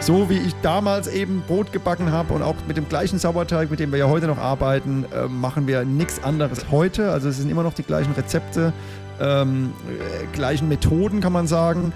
[0.00, 3.80] so wie ich damals eben Brot gebacken habe und auch mit dem gleichen Sauerteig, mit
[3.80, 7.10] dem wir ja heute noch arbeiten, äh, machen wir nichts anderes heute.
[7.10, 8.72] Also es sind immer noch die gleichen Rezepte,
[9.20, 11.92] ähm, äh, gleichen Methoden kann man sagen,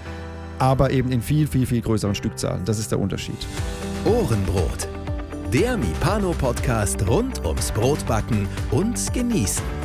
[0.59, 2.65] aber eben in viel, viel, viel größeren Stückzahlen.
[2.65, 3.47] Das ist der Unterschied.
[4.05, 4.87] Ohrenbrot.
[5.53, 9.80] Der Mipano-Podcast rund ums Brotbacken und Genießen.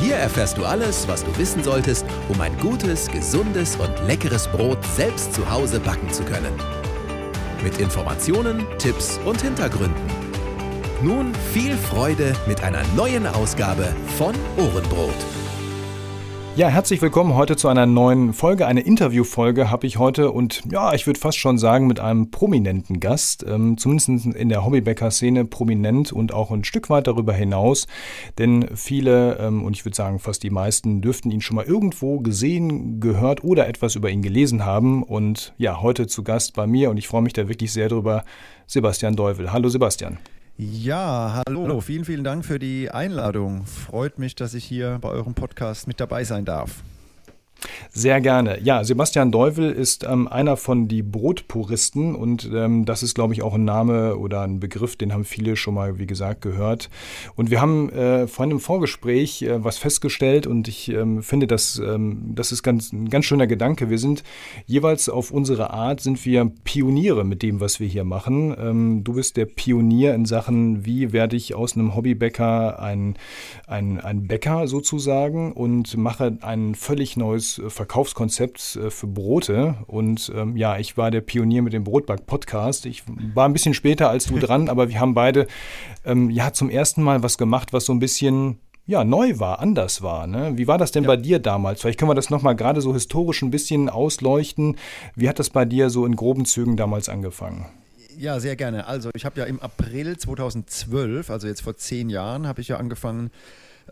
[0.00, 4.78] Hier erfährst du alles, was du wissen solltest, um ein gutes, gesundes und leckeres Brot
[4.94, 6.52] selbst zu Hause backen zu können.
[7.64, 10.06] Mit Informationen, Tipps und Hintergründen.
[11.02, 15.14] Nun viel Freude mit einer neuen Ausgabe von Ohrenbrot.
[16.58, 18.66] Ja, herzlich willkommen heute zu einer neuen Folge.
[18.66, 22.98] Eine Interviewfolge habe ich heute und ja, ich würde fast schon sagen mit einem prominenten
[22.98, 27.86] Gast, ähm, zumindest in der Hobbybäcker-Szene prominent und auch ein Stück weit darüber hinaus.
[28.38, 32.18] Denn viele, ähm, und ich würde sagen fast die meisten, dürften ihn schon mal irgendwo
[32.18, 35.04] gesehen, gehört oder etwas über ihn gelesen haben.
[35.04, 38.24] Und ja, heute zu Gast bei mir und ich freue mich da wirklich sehr drüber,
[38.66, 39.52] Sebastian Deuvel.
[39.52, 40.18] Hallo Sebastian.
[40.60, 41.62] Ja, hallo.
[41.62, 41.80] hallo.
[41.80, 43.64] Vielen, vielen Dank für die Einladung.
[43.64, 46.82] Freut mich, dass ich hier bei eurem Podcast mit dabei sein darf.
[47.90, 48.60] Sehr gerne.
[48.62, 53.42] Ja, Sebastian Deuvel ist ähm, einer von die Brotpuristen und ähm, das ist, glaube ich,
[53.42, 56.90] auch ein Name oder ein Begriff, den haben viele schon mal, wie gesagt, gehört.
[57.34, 61.78] Und wir haben äh, vorhin im Vorgespräch äh, was festgestellt und ich ähm, finde, das,
[61.78, 63.90] ähm, das ist ganz, ein ganz schöner Gedanke.
[63.90, 64.22] Wir sind
[64.66, 68.54] jeweils auf unsere Art, sind wir Pioniere mit dem, was wir hier machen.
[68.56, 73.16] Ähm, du bist der Pionier in Sachen, wie werde ich aus einem Hobbybäcker ein,
[73.66, 79.76] ein, ein Bäcker sozusagen und mache ein völlig neues äh, Verkaufskonzept äh, für Brote.
[79.86, 82.84] Und ähm, ja, ich war der Pionier mit dem Brotback-Podcast.
[82.84, 85.46] Ich war ein bisschen später als du dran, aber wir haben beide
[86.04, 90.00] ähm, ja zum ersten Mal was gemacht, was so ein bisschen ja, neu war, anders
[90.02, 90.26] war.
[90.26, 90.52] Ne?
[90.56, 91.08] Wie war das denn ja.
[91.08, 91.82] bei dir damals?
[91.82, 94.76] Vielleicht können wir das nochmal gerade so historisch ein bisschen ausleuchten.
[95.14, 97.66] Wie hat das bei dir so in groben Zügen damals angefangen?
[98.16, 98.86] Ja, sehr gerne.
[98.86, 102.78] Also ich habe ja im April 2012, also jetzt vor zehn Jahren, habe ich ja
[102.78, 103.30] angefangen,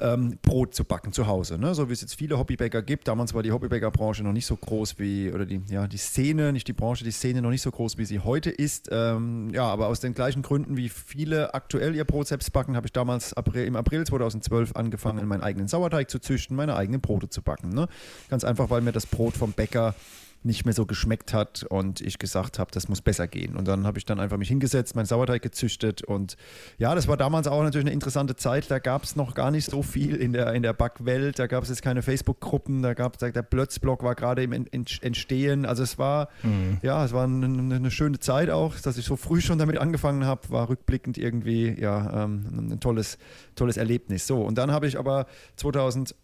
[0.01, 1.59] ähm, Brot zu backen zu Hause.
[1.59, 1.75] Ne?
[1.75, 3.09] So wie es jetzt viele Hobbybäcker gibt.
[3.09, 6.69] Damals war die Hobbybäckerbranche noch nicht so groß wie, oder die, ja, die Szene, nicht
[6.69, 8.89] die Branche, die Szene noch nicht so groß, wie sie heute ist.
[8.91, 12.87] Ähm, ja, aber aus den gleichen Gründen, wie viele aktuell ihr Brot selbst backen, habe
[12.87, 17.43] ich damals im April 2012 angefangen, meinen eigenen Sauerteig zu züchten, meine eigenen Brote zu
[17.43, 17.71] backen.
[17.71, 17.89] Ne?
[18.29, 19.95] Ganz einfach, weil mir das Brot vom Bäcker
[20.47, 23.57] nicht mehr so geschmeckt hat und ich gesagt habe, das muss besser gehen.
[23.57, 26.37] Und dann habe ich dann einfach mich hingesetzt, mein Sauerteig gezüchtet und
[26.79, 28.71] ja, das war damals auch natürlich eine interessante Zeit.
[28.71, 31.39] Da gab es noch gar nicht so viel in der, in der Backwelt.
[31.39, 35.67] Da gab es jetzt keine Facebook-Gruppen, da gab es, der Blötzblock war gerade im Entstehen.
[35.67, 36.79] Also es war, mhm.
[36.83, 40.25] ja, es war eine, eine, schöne Zeit auch, dass ich so früh schon damit angefangen
[40.25, 43.19] habe, war rückblickend irgendwie, ja, ähm, ein tolles,
[43.55, 44.27] tolles Erlebnis.
[44.27, 46.15] So, und dann habe ich aber 2000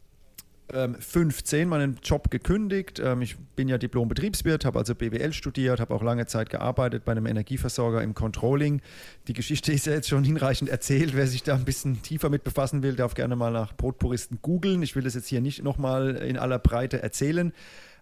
[0.72, 2.98] 15 ähm, meinen Job gekündigt.
[2.98, 7.12] Ähm, ich bin ja Diplom-Betriebswirt, habe also BWL studiert, habe auch lange Zeit gearbeitet bei
[7.12, 8.80] einem Energieversorger im Controlling.
[9.28, 11.14] Die Geschichte ist ja jetzt schon hinreichend erzählt.
[11.14, 14.82] Wer sich da ein bisschen tiefer mit befassen will, darf gerne mal nach Brotpuristen googeln.
[14.82, 17.52] Ich will das jetzt hier nicht nochmal in aller Breite erzählen.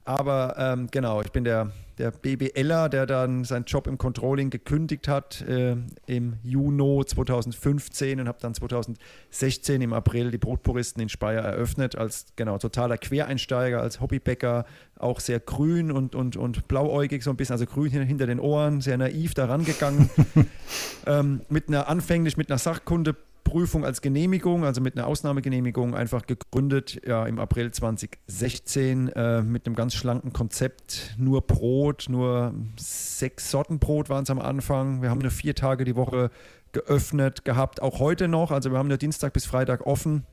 [0.04, 5.08] Aber ähm, genau, ich bin der, der BBLer, der dann seinen Job im Controlling gekündigt
[5.08, 11.42] hat äh, im Juni 2015 und habe dann 2016 im April die Brotpuristen in Speyer
[11.42, 14.64] eröffnet, als genau totaler Quereinsteiger, als Hobbybäcker,
[14.98, 18.80] auch sehr grün und, und, und blauäugig, so ein bisschen, also grün hinter den Ohren,
[18.80, 20.08] sehr naiv daran gegangen.
[21.06, 26.26] ähm, mit einer anfänglich mit einer Sachkunde Prüfung als Genehmigung, also mit einer Ausnahmegenehmigung, einfach
[26.26, 31.14] gegründet ja, im April 2016 äh, mit einem ganz schlanken Konzept.
[31.18, 35.02] Nur Brot, nur sechs Sorten Brot waren es am Anfang.
[35.02, 36.30] Wir haben nur vier Tage die Woche
[36.72, 38.50] geöffnet gehabt, auch heute noch.
[38.50, 40.24] Also wir haben nur Dienstag bis Freitag offen.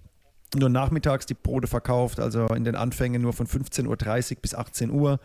[0.56, 4.92] Nur nachmittags die Brote verkauft, also in den Anfängen nur von 15.30 Uhr bis 18
[4.92, 5.20] Uhr.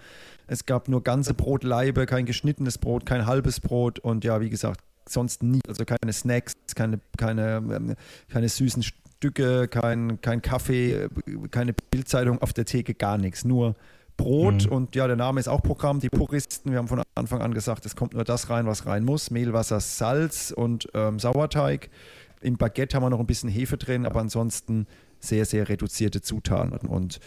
[0.48, 4.80] Es gab nur ganze Brotleibe, kein geschnittenes Brot, kein halbes Brot und ja, wie gesagt,
[5.08, 7.94] sonst nie, also keine Snacks, keine, keine, ähm,
[8.28, 11.08] keine süßen Stücke, kein, kein Kaffee,
[11.50, 13.74] keine Bildzeitung auf der Theke, gar nichts, nur
[14.16, 14.72] Brot mhm.
[14.72, 17.86] und ja, der Name ist auch Programm, die Puristen, wir haben von Anfang an gesagt,
[17.86, 21.90] es kommt nur das rein, was rein muss, Mehl, Wasser, Salz und ähm, Sauerteig.
[22.40, 24.86] Im Baguette haben wir noch ein bisschen Hefe drin, aber ansonsten
[25.22, 26.88] sehr, sehr reduzierte Zutaten.
[26.88, 27.20] Und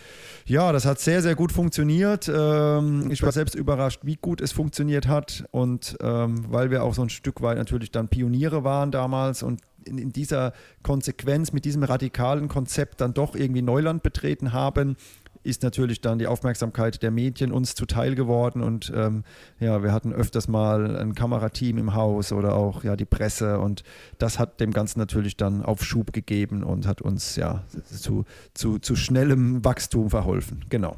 [0.45, 2.30] ja, das hat sehr, sehr gut funktioniert.
[2.33, 5.45] Ähm, ich war selbst überrascht, wie gut es funktioniert hat.
[5.51, 9.62] Und ähm, weil wir auch so ein Stück weit natürlich dann Pioniere waren damals und
[9.86, 14.98] in, in, dieser Konsequenz, mit diesem radikalen Konzept dann doch irgendwie Neuland betreten haben,
[15.45, 19.24] ist natürlich dann die Aufmerksamkeit der Medien uns zuteil geworden und ähm,
[19.59, 23.83] ja, wir hatten öfters mal ein Kamerateam im Haus oder auch ja die Presse und
[24.18, 28.95] das hat dem Ganzen natürlich dann Aufschub gegeben und hat uns ja zu, zu, zu
[28.95, 30.65] schnellem Wachstum verholfen.
[30.69, 30.97] Genau.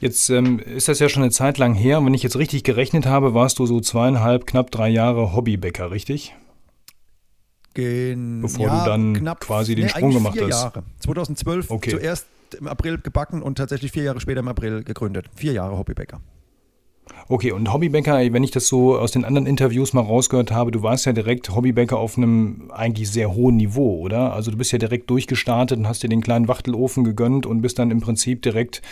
[0.00, 1.98] Jetzt ähm, ist das ja schon eine Zeit lang her.
[1.98, 5.90] Und wenn ich jetzt richtig gerechnet habe, warst du so zweieinhalb, knapp drei Jahre Hobbybäcker,
[5.92, 6.34] richtig?
[7.74, 10.62] Gen Bevor ja, du dann knapp, quasi den nee, Sprung gemacht vier hast.
[10.62, 10.82] Jahre.
[11.00, 11.90] 2012 okay.
[11.90, 15.26] zuerst im April gebacken und tatsächlich vier Jahre später im April gegründet.
[15.34, 16.20] Vier Jahre Hobbybäcker.
[17.28, 20.82] Okay, und Hobbybäcker, wenn ich das so aus den anderen Interviews mal rausgehört habe, du
[20.82, 24.32] warst ja direkt Hobbybäcker auf einem eigentlich sehr hohen Niveau, oder?
[24.32, 27.78] Also du bist ja direkt durchgestartet und hast dir den kleinen Wachtelofen gegönnt und bist
[27.78, 28.82] dann im Prinzip direkt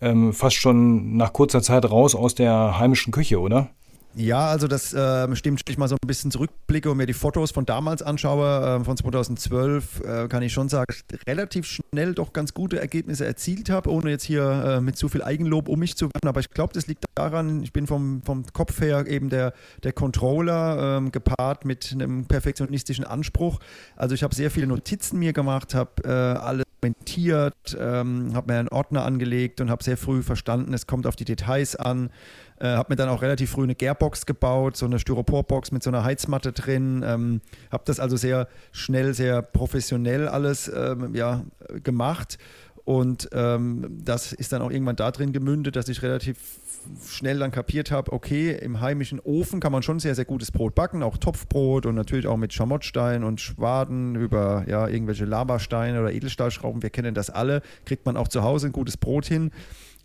[0.00, 3.70] ähm, fast schon nach kurzer Zeit raus aus der heimischen Küche, oder?
[4.16, 5.62] Ja, also das äh, stimmt.
[5.64, 8.84] Wenn ich mal so ein bisschen zurückblicke und mir die Fotos von damals anschaue, äh,
[8.84, 13.24] von 2012, äh, kann ich schon sagen, dass ich relativ schnell doch ganz gute Ergebnisse
[13.24, 16.28] erzielt habe, ohne jetzt hier äh, mit zu viel Eigenlob um mich zu werfen.
[16.28, 19.52] Aber ich glaube, das liegt daran, ich bin vom, vom Kopf her eben der,
[19.84, 23.60] der Controller ähm, gepaart mit einem perfektionistischen Anspruch.
[23.94, 28.58] Also ich habe sehr viele Notizen mir gemacht, habe äh, alles kommentiert, ähm, habe mir
[28.58, 32.10] einen Ordner angelegt und habe sehr früh verstanden, es kommt auf die Details an.
[32.58, 35.90] Äh, habe mir dann auch relativ früh eine Gearbox gebaut, so eine Styroporbox mit so
[35.90, 37.02] einer Heizmatte drin.
[37.06, 37.40] Ähm,
[37.70, 41.44] habe das also sehr schnell, sehr professionell alles ähm, ja,
[41.82, 42.38] gemacht.
[42.84, 46.59] Und ähm, das ist dann auch irgendwann da drin gemündet, dass ich relativ
[47.06, 50.74] schnell dann kapiert habe, okay, im heimischen Ofen kann man schon sehr, sehr gutes Brot
[50.74, 56.12] backen, auch Topfbrot und natürlich auch mit Schamottstein und Schwaden über ja, irgendwelche Lavasteine oder
[56.12, 59.50] Edelstahlschrauben, wir kennen das alle, kriegt man auch zu Hause ein gutes Brot hin.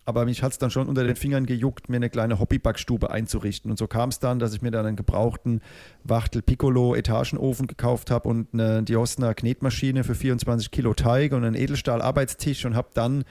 [0.08, 3.72] Aber mich hat es dann schon unter den Fingern gejuckt, mir eine kleine Hobbybackstube einzurichten.
[3.72, 5.62] Und so kam es dann, dass ich mir dann einen gebrauchten
[6.04, 11.56] Wachtel Piccolo Etagenofen gekauft habe und eine Diosna Knetmaschine für 24 Kilo Teig und einen
[11.56, 13.26] Edelstahl-Arbeitstisch und habe dann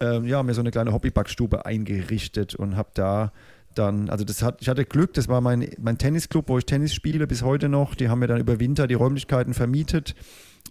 [0.00, 3.32] äh, ja, mir so eine kleine Hobbybackstube eingerichtet und habe da
[3.74, 6.94] dann, also das hat, ich hatte Glück, das war mein, mein Tennisclub, wo ich Tennis
[6.94, 7.94] spiele bis heute noch.
[7.94, 10.14] Die haben mir dann über Winter die Räumlichkeiten vermietet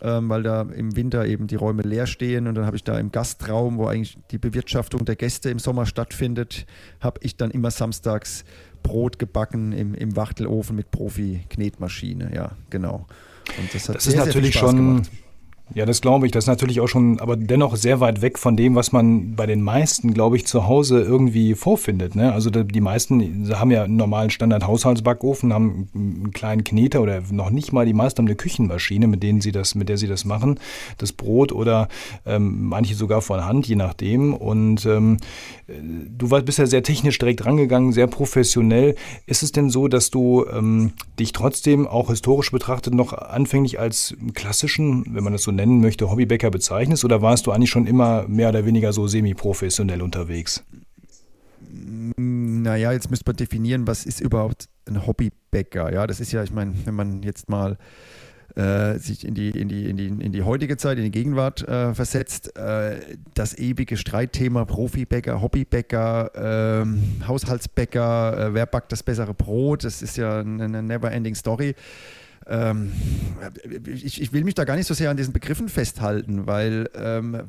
[0.02, 3.00] ähm, weil da im Winter eben die Räume leer stehen und dann habe ich da
[3.00, 6.66] im Gastraum, wo eigentlich die Bewirtschaftung der Gäste im Sommer stattfindet,
[7.00, 8.44] habe ich dann immer samstags
[8.84, 13.08] Brot gebacken im, im Wachtelofen mit Profi-Knetmaschine, ja, genau.
[13.58, 15.12] Und das hat das sehr, ist natürlich sehr schon gemacht.
[15.74, 16.32] Ja, das glaube ich.
[16.32, 19.48] Das ist natürlich auch schon, aber dennoch sehr weit weg von dem, was man bei
[19.48, 22.16] den meisten, glaube ich, zu Hause irgendwie vorfindet.
[22.16, 22.32] Ne?
[22.32, 27.74] Also die meisten haben ja einen normalen Standard-Haushaltsbackofen, haben einen kleinen Kneter oder noch nicht
[27.74, 30.60] mal, die meisten haben eine Küchenmaschine, mit denen sie das, mit der sie das machen.
[31.00, 31.88] Das Brot oder
[32.28, 34.36] ähm, manche sogar von Hand, je nachdem.
[34.36, 35.18] Und ähm,
[35.68, 38.96] du bist ja sehr technisch direkt rangegangen, sehr professionell.
[39.26, 44.16] Ist es denn so, dass du ähm, dich trotzdem auch historisch betrachtet noch anfänglich als
[44.36, 48.28] klassischen, wenn man das so nennen möchte, Hobbybäcker bezeichnest oder warst du eigentlich schon immer
[48.28, 50.64] mehr oder weniger so semi-professionell unterwegs?
[52.18, 55.94] Naja, jetzt müsste man definieren, was ist überhaupt ein Hobbybäcker?
[55.94, 57.78] Ja, das ist ja, ich meine, wenn man jetzt mal
[58.56, 61.68] äh, sich in die, in, die, in, die, in die heutige Zeit, in die Gegenwart
[61.68, 63.00] äh, versetzt, äh,
[63.34, 66.32] das ewige Streitthema Profibäcker, Hobbybäcker,
[66.84, 71.76] ähm, Haushaltsbäcker, äh, wer backt das bessere Brot, das ist ja eine never-ending Story
[72.48, 72.92] ähm,
[73.86, 77.42] ich, ich, will mich da gar nicht so sehr an diesen Begriffen festhalten, weil ähm,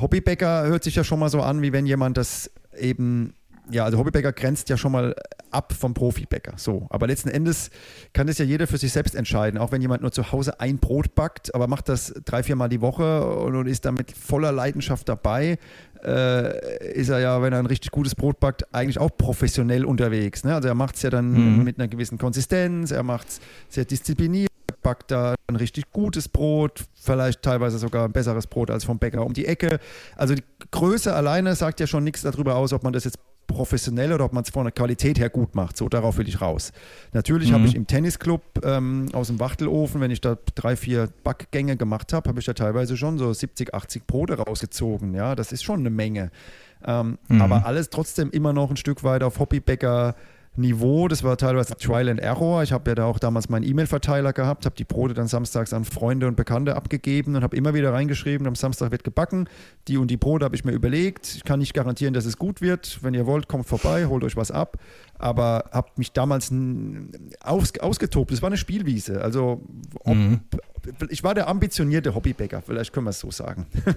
[0.00, 3.34] Hobbybäcker hört sich ja schon mal so an, wie wenn jemand das eben
[3.70, 5.14] ja, also Hobbybäcker grenzt ja schon mal
[5.50, 6.54] ab vom Profibäcker.
[6.56, 7.70] So, aber letzten Endes
[8.12, 9.58] kann das ja jeder für sich selbst entscheiden.
[9.58, 12.68] Auch wenn jemand nur zu Hause ein Brot backt, aber macht das drei, vier Mal
[12.68, 15.58] die Woche und, und ist damit voller Leidenschaft dabei,
[16.04, 20.44] äh, ist er ja, wenn er ein richtig gutes Brot backt, eigentlich auch professionell unterwegs.
[20.44, 20.54] Ne?
[20.54, 21.64] Also er macht es ja dann mhm.
[21.64, 24.48] mit einer gewissen Konsistenz, er macht es sehr diszipliniert,
[24.82, 29.24] backt da ein richtig gutes Brot, vielleicht teilweise sogar ein besseres Brot als vom Bäcker
[29.24, 29.80] um die Ecke.
[30.16, 34.12] Also die Größe alleine sagt ja schon nichts darüber aus, ob man das jetzt professionell
[34.12, 35.76] oder ob man es von der Qualität her gut macht.
[35.76, 36.70] So, darauf will ich raus.
[37.12, 37.54] Natürlich mhm.
[37.54, 42.12] habe ich im Tennisclub ähm, aus dem Wachtelofen, wenn ich da drei, vier Backgänge gemacht
[42.12, 45.14] habe, habe ich da teilweise schon so 70, 80 Brote rausgezogen.
[45.14, 46.30] Ja, das ist schon eine Menge.
[46.84, 47.40] Ähm, mhm.
[47.40, 50.14] Aber alles trotzdem immer noch ein Stück weit auf Hobbybäcker
[50.58, 51.08] Niveau.
[51.08, 52.62] Das war teilweise Trial and Error.
[52.62, 55.84] Ich habe ja da auch damals meinen E-Mail-Verteiler gehabt, habe die Brote dann samstags an
[55.84, 59.48] Freunde und Bekannte abgegeben und habe immer wieder reingeschrieben, am Samstag wird gebacken.
[59.86, 61.34] Die und die Brote habe ich mir überlegt.
[61.36, 62.98] Ich kann nicht garantieren, dass es gut wird.
[63.02, 64.78] Wenn ihr wollt, kommt vorbei, holt euch was ab.
[65.18, 66.52] Aber habe mich damals
[67.40, 68.32] aus, ausgetobt.
[68.32, 69.22] Das war eine Spielwiese.
[69.22, 69.62] Also
[70.04, 70.40] ob, mhm.
[71.08, 73.66] ich war der ambitionierte Hobbybäcker, vielleicht können wir es so sagen.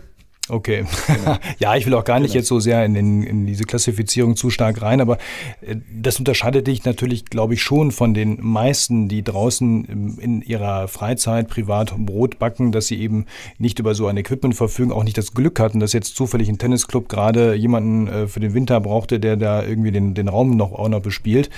[0.49, 0.85] Okay.
[1.07, 1.37] Genau.
[1.59, 2.39] ja, ich will auch gar nicht genau.
[2.39, 5.17] jetzt so sehr in, den, in, diese Klassifizierung zu stark rein, aber
[5.61, 10.87] äh, das unterscheidet dich natürlich, glaube ich, schon von den meisten, die draußen in ihrer
[10.87, 13.27] Freizeit privat Brot backen, dass sie eben
[13.59, 16.57] nicht über so ein Equipment verfügen, auch nicht das Glück hatten, dass jetzt zufällig ein
[16.57, 20.73] Tennisclub gerade jemanden äh, für den Winter brauchte, der da irgendwie den, den Raum noch
[20.73, 21.51] auch noch bespielt.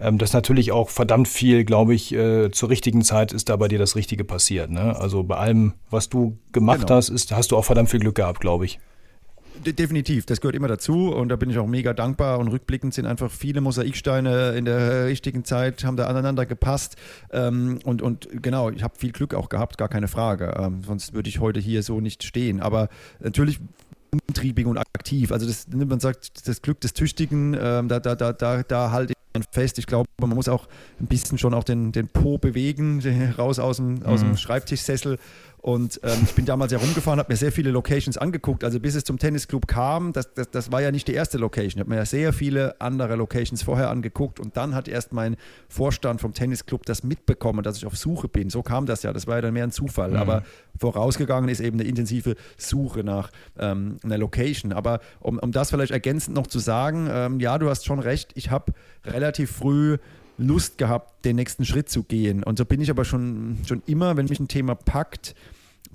[0.00, 3.68] Ähm, das natürlich auch verdammt viel, glaube ich, äh, zur richtigen Zeit ist da bei
[3.68, 4.70] dir das Richtige passiert.
[4.70, 4.98] Ne?
[4.98, 6.96] Also bei allem, was du gemacht genau.
[6.96, 8.80] hast, ist, hast du auch verdammt viel Glück gehabt glaube ich.
[9.64, 13.06] definitiv, das gehört immer dazu und da bin ich auch mega dankbar und rückblickend sind
[13.06, 16.96] einfach viele Mosaiksteine in der richtigen Zeit, haben da aneinander gepasst
[17.32, 21.12] ähm, und, und genau, ich habe viel Glück auch gehabt, gar keine Frage, ähm, sonst
[21.12, 22.88] würde ich heute hier so nicht stehen, aber
[23.20, 23.60] natürlich
[24.12, 28.32] umtriebig und aktiv, also das, man sagt, das Glück des Tüchtigen, ähm, da, da, da,
[28.32, 29.20] da, da halte ich
[29.52, 30.66] fest, ich glaube, man muss auch
[31.00, 33.00] ein bisschen schon auch den, den Po bewegen,
[33.38, 34.36] raus aus dem, aus dem mhm.
[34.36, 35.18] Schreibtischsessel
[35.62, 38.64] und ähm, ich bin damals herumgefahren, habe mir sehr viele Locations angeguckt.
[38.64, 41.72] Also bis es zum Tennisclub kam, das, das, das war ja nicht die erste Location.
[41.72, 45.36] Ich habe mir ja sehr viele andere Locations vorher angeguckt und dann hat erst mein
[45.68, 48.48] Vorstand vom Tennisclub das mitbekommen, dass ich auf Suche bin.
[48.48, 49.12] So kam das ja.
[49.12, 50.12] Das war ja dann mehr ein Zufall.
[50.12, 50.16] Mhm.
[50.16, 50.44] Aber
[50.78, 54.72] vorausgegangen ist eben eine intensive Suche nach ähm, einer Location.
[54.72, 58.32] Aber um, um das vielleicht ergänzend noch zu sagen, ähm, ja, du hast schon recht.
[58.34, 58.72] Ich habe
[59.04, 59.98] relativ früh
[60.40, 62.42] Lust gehabt, den nächsten Schritt zu gehen.
[62.42, 65.34] Und so bin ich aber schon, schon immer, wenn mich ein Thema packt,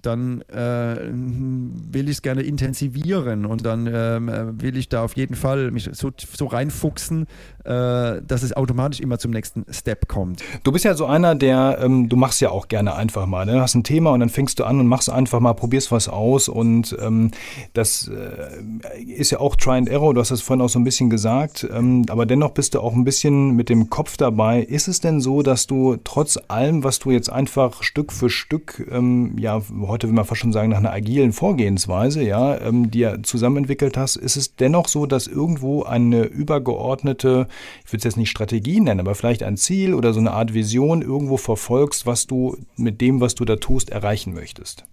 [0.01, 5.35] dann äh, will ich es gerne intensivieren und dann äh, will ich da auf jeden
[5.35, 7.25] Fall mich so, so reinfuchsen,
[7.65, 10.43] dass es automatisch immer zum nächsten Step kommt.
[10.63, 13.45] Du bist ja so einer, der, ähm, du machst ja auch gerne einfach mal.
[13.45, 13.53] Ne?
[13.53, 16.07] Du hast ein Thema und dann fängst du an und machst einfach mal, probierst was
[16.07, 17.31] aus und ähm,
[17.73, 20.83] das äh, ist ja auch Try and Error, du hast das vorhin auch so ein
[20.83, 24.61] bisschen gesagt, ähm, aber dennoch bist du auch ein bisschen mit dem Kopf dabei.
[24.61, 28.85] Ist es denn so, dass du trotz allem, was du jetzt einfach Stück für Stück,
[28.91, 32.99] ähm, ja, heute will man fast schon sagen, nach einer agilen Vorgehensweise, ja, ähm, die
[32.99, 37.47] ja zusammen entwickelt hast, ist es dennoch so, dass irgendwo eine übergeordnete
[37.85, 40.53] ich würde es jetzt nicht Strategie nennen, aber vielleicht ein Ziel oder so eine Art
[40.53, 44.85] Vision irgendwo verfolgst, was du mit dem, was du da tust, erreichen möchtest?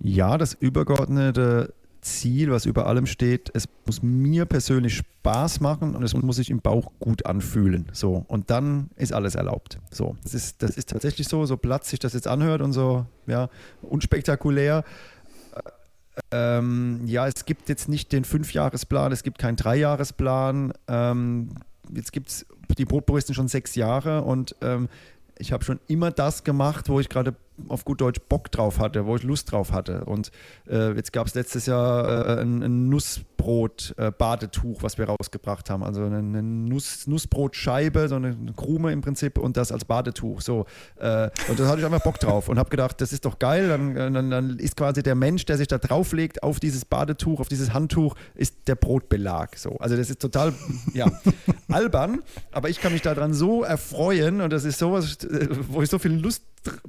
[0.00, 1.72] Ja, das übergeordnete
[2.04, 6.50] Ziel, was über allem steht, es muss mir persönlich Spaß machen und es muss sich
[6.50, 7.86] im Bauch gut anfühlen.
[7.92, 9.78] So, und dann ist alles erlaubt.
[9.90, 13.06] So, das ist, das ist tatsächlich so, so platt sich das jetzt anhört und so,
[13.26, 13.48] ja,
[13.82, 14.84] unspektakulär.
[16.30, 20.72] Ähm, ja, es gibt jetzt nicht den Fünfjahresplan, es gibt keinen Dreijahresplan.
[20.88, 21.50] Ähm,
[21.92, 22.46] jetzt gibt es
[22.78, 24.88] die Brotpuristen schon sechs Jahre und ähm,
[25.38, 27.34] ich habe schon immer das gemacht, wo ich gerade
[27.68, 30.04] auf gut Deutsch Bock drauf hatte, wo ich Lust drauf hatte.
[30.04, 30.30] Und
[30.68, 32.88] äh, jetzt gab es letztes Jahr äh, ein, ein
[33.44, 35.82] Nussbrot-Badetuch, äh, was wir rausgebracht haben.
[35.82, 40.40] Also eine, eine Nuss, Nussbrotscheibe, so eine Krume im Prinzip und das als Badetuch.
[40.40, 40.66] So.
[40.96, 43.68] Äh, und da hatte ich einfach Bock drauf und habe gedacht, das ist doch geil.
[43.68, 47.48] Dann, dann, dann, ist quasi der Mensch, der sich da drauflegt auf dieses Badetuch, auf
[47.48, 49.56] dieses Handtuch, ist der Brotbelag.
[49.56, 49.76] So.
[49.78, 50.54] Also das ist total
[50.94, 51.10] ja,
[51.68, 52.22] albern,
[52.52, 55.98] aber ich kann mich daran so erfreuen und das ist sowas, äh, wo ich so
[55.98, 56.42] viel Lust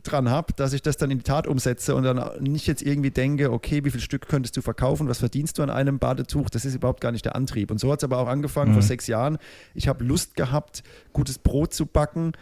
[0.03, 3.11] dran habe, dass ich das dann in die Tat umsetze und dann nicht jetzt irgendwie
[3.11, 6.65] denke, okay, wie viel Stück könntest du verkaufen, was verdienst du an einem Badetuch, das
[6.65, 7.71] ist überhaupt gar nicht der Antrieb.
[7.71, 8.75] Und so hat es aber auch angefangen mhm.
[8.75, 9.37] vor sechs Jahren.
[9.73, 10.83] Ich habe Lust gehabt,
[11.13, 12.33] gutes Brot zu backen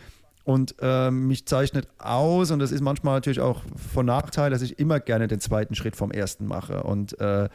[0.43, 3.61] und äh, mich zeichnet aus, und das ist manchmal natürlich auch
[3.93, 6.83] von Nachteil, dass ich immer gerne den zweiten Schritt vom ersten mache.
[6.83, 7.47] Und äh,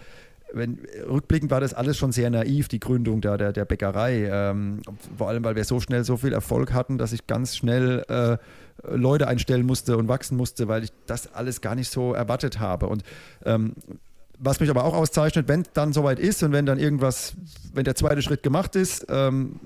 [0.52, 4.28] wenn, rückblickend war das alles schon sehr naiv, die Gründung da der, der Bäckerei.
[4.30, 4.80] Ähm,
[5.16, 8.38] vor allem, weil wir so schnell so viel Erfolg hatten, dass ich ganz schnell äh,
[8.96, 12.86] Leute einstellen musste und wachsen musste, weil ich das alles gar nicht so erwartet habe.
[12.86, 13.02] Und
[13.44, 13.74] ähm,
[14.38, 17.34] was mich aber auch auszeichnet, wenn dann soweit ist und wenn dann irgendwas,
[17.72, 19.60] wenn der zweite Schritt gemacht ist, ähm,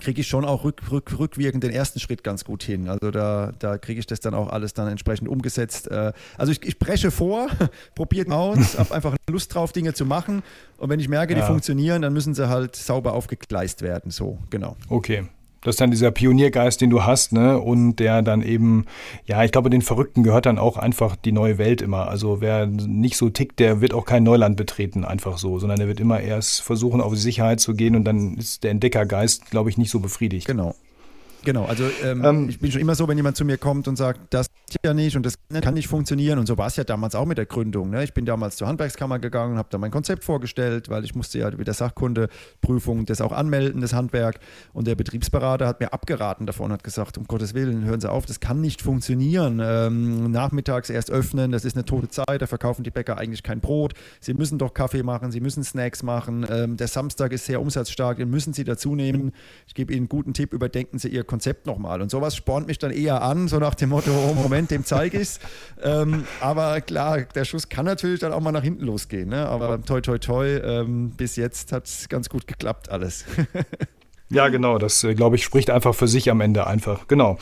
[0.00, 2.88] kriege ich schon auch rück, rück, rückwirkend den ersten Schritt ganz gut hin.
[2.88, 5.90] Also da, da kriege ich das dann auch alles dann entsprechend umgesetzt.
[5.90, 7.48] Äh, also ich, ich breche vor,
[7.94, 10.42] probiert aus, habe einfach Lust drauf, Dinge zu machen.
[10.78, 11.40] Und wenn ich merke, ja.
[11.40, 14.10] die funktionieren, dann müssen sie halt sauber aufgegleist werden.
[14.10, 14.76] So, genau.
[14.88, 15.24] Okay.
[15.62, 17.58] Das ist dann dieser Pioniergeist, den du hast, ne?
[17.58, 18.86] Und der dann eben,
[19.26, 22.08] ja, ich glaube, den Verrückten gehört dann auch einfach die neue Welt immer.
[22.08, 25.88] Also wer nicht so tickt, der wird auch kein Neuland betreten, einfach so, sondern der
[25.88, 29.70] wird immer erst versuchen, auf die Sicherheit zu gehen und dann ist der Entdeckergeist, glaube
[29.70, 30.46] ich, nicht so befriedigt.
[30.46, 30.74] Genau.
[31.44, 33.96] Genau, also ähm, ähm, ich bin schon immer so, wenn jemand zu mir kommt und
[33.96, 34.46] sagt, das
[34.84, 37.38] ja nicht und das kann nicht funktionieren und so war es ja damals auch mit
[37.38, 37.90] der Gründung.
[37.90, 38.04] Ne?
[38.04, 41.50] Ich bin damals zur Handwerkskammer gegangen, habe da mein Konzept vorgestellt, weil ich musste ja
[41.50, 44.40] mit der Sachkundeprüfung das auch anmelden, das Handwerk
[44.72, 48.26] und der Betriebsberater hat mir abgeraten davon, hat gesagt, um Gottes Willen, hören Sie auf,
[48.26, 49.60] das kann nicht funktionieren.
[49.62, 53.60] Ähm, nachmittags erst öffnen, das ist eine tote Zeit, da verkaufen die Bäcker eigentlich kein
[53.60, 53.94] Brot.
[54.20, 56.46] Sie müssen doch Kaffee machen, Sie müssen Snacks machen.
[56.48, 59.32] Ähm, der Samstag ist sehr umsatzstark, den müssen Sie dazu nehmen.
[59.66, 62.02] Ich gebe Ihnen einen guten Tipp, überdenken Sie Ihr Konzept nochmal.
[62.02, 65.18] Und sowas spornt mich dann eher an, so nach dem Motto, oh, Moment, dem zeige
[65.18, 65.40] ich es.
[65.82, 69.28] ähm, aber klar, der Schuss kann natürlich dann auch mal nach hinten losgehen.
[69.28, 69.46] Ne?
[69.46, 73.24] Aber toi, toi, toi, ähm, bis jetzt hat es ganz gut geklappt alles.
[74.32, 74.78] Ja, genau.
[74.78, 77.06] Das, äh, glaube ich, spricht einfach für sich am Ende einfach.
[77.06, 77.36] Genau.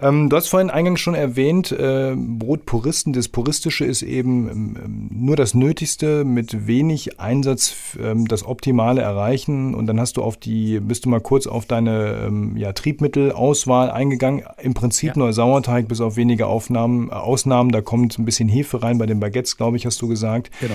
[0.00, 5.36] Ähm, du hast vorhin eingangs schon erwähnt, äh, Brotpuristen, das Puristische ist eben ähm, nur
[5.36, 9.74] das Nötigste, mit wenig Einsatz ähm, das Optimale erreichen.
[9.74, 13.90] Und dann hast du auf die, bist du mal kurz auf deine ähm, ja, Triebmittelauswahl
[13.90, 14.42] eingegangen.
[14.60, 15.18] Im Prinzip ja.
[15.18, 17.70] nur Sauerteig, bis auf wenige Aufnahmen, äh, Ausnahmen.
[17.70, 20.50] Da kommt ein bisschen Hefe rein bei den Baguettes, glaube ich, hast du gesagt.
[20.60, 20.74] Genau.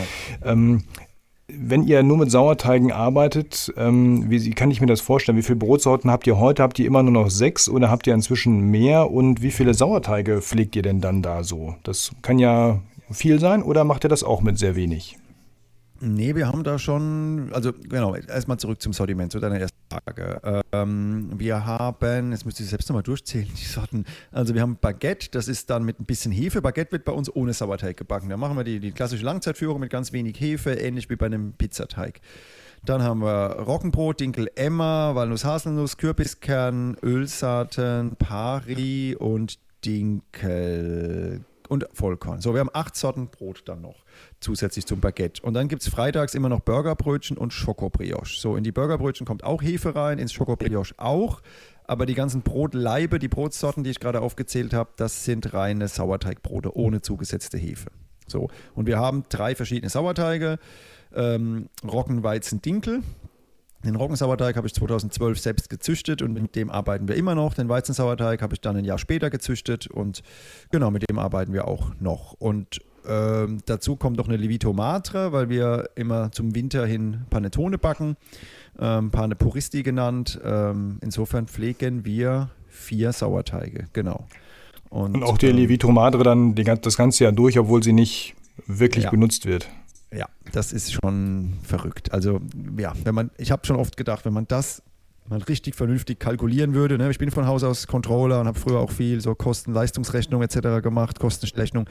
[1.49, 5.37] Wenn ihr nur mit Sauerteigen arbeitet, ähm, wie kann ich mir das vorstellen?
[5.37, 6.61] Wie viele Brotsorten habt ihr heute?
[6.61, 9.11] Habt ihr immer nur noch sechs oder habt ihr inzwischen mehr?
[9.11, 11.75] Und wie viele Sauerteige pflegt ihr denn dann da so?
[11.83, 15.17] Das kann ja viel sein oder macht ihr das auch mit sehr wenig?
[15.99, 20.63] Nee, wir haben da schon, also genau, erstmal zurück zum Sortiment, zu deiner ersten Frage.
[20.71, 24.05] Ähm, wir haben, jetzt müsste ich selbst nochmal durchzählen, die Sorten.
[24.31, 26.61] Also wir haben Baguette, das ist dann mit ein bisschen Hefe.
[26.61, 28.29] Baguette wird bei uns ohne Sauerteig gebacken.
[28.29, 31.53] Da machen wir die, die klassische Langzeitführung mit ganz wenig Hefe, ähnlich wie bei einem
[31.53, 32.21] Pizzateig.
[32.85, 42.41] Dann haben wir Roggenbrot, Dinkel Emmer, Walnuss, Haselnuss, Kürbiskern, Ölsaaten, Pari und Dinkel und Vollkorn.
[42.41, 44.06] So, wir haben acht Sorten Brot dann noch
[44.39, 45.41] zusätzlich zum Baguette.
[45.41, 48.39] Und dann gibt es freitags immer noch Burgerbrötchen und Schokobrioche.
[48.39, 51.41] So, in die Burgerbrötchen kommt auch Hefe rein, ins Schokobrioche auch.
[51.85, 56.75] Aber die ganzen Brotleibe, die Brotsorten, die ich gerade aufgezählt habe, das sind reine Sauerteigbrote
[56.75, 57.89] ohne zugesetzte Hefe.
[58.27, 60.59] So, und wir haben drei verschiedene Sauerteige.
[61.15, 63.01] Ähm, Roggen, Weizen, Dinkel.
[63.85, 67.53] Den Roggensauerteig habe ich 2012 selbst gezüchtet und mit dem arbeiten wir immer noch.
[67.53, 70.23] Den Weizensauerteig habe ich dann ein Jahr später gezüchtet und
[70.71, 72.33] genau mit dem arbeiten wir auch noch.
[72.33, 77.77] Und ähm, dazu kommt noch eine Levito Matre, weil wir immer zum Winter hin Panettone
[77.77, 78.17] backen,
[78.79, 80.39] ähm, Pane Puristi genannt.
[80.43, 84.25] Ähm, insofern pflegen wir vier Sauerteige, genau.
[84.89, 87.93] Und, und auch die ähm, Levito Madre dann die, das ganze Jahr durch, obwohl sie
[87.93, 88.35] nicht
[88.65, 89.11] wirklich ja.
[89.11, 89.69] benutzt wird.
[90.13, 92.13] Ja, das ist schon verrückt.
[92.13, 92.39] Also
[92.77, 94.81] ja, wenn man, ich habe schon oft gedacht, wenn man das
[95.29, 96.97] mal richtig vernünftig kalkulieren würde.
[96.97, 97.09] Ne?
[97.09, 100.81] Ich bin von Haus aus Controller und habe früher auch viel so Kosten-Leistungsrechnung etc.
[100.81, 101.85] gemacht, Kostenrechnung.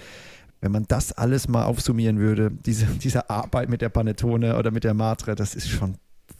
[0.61, 4.85] Wenn man das alles mal aufsummieren würde, diese, diese Arbeit mit der Panettone oder mit
[4.85, 5.97] der Matre, das ist schon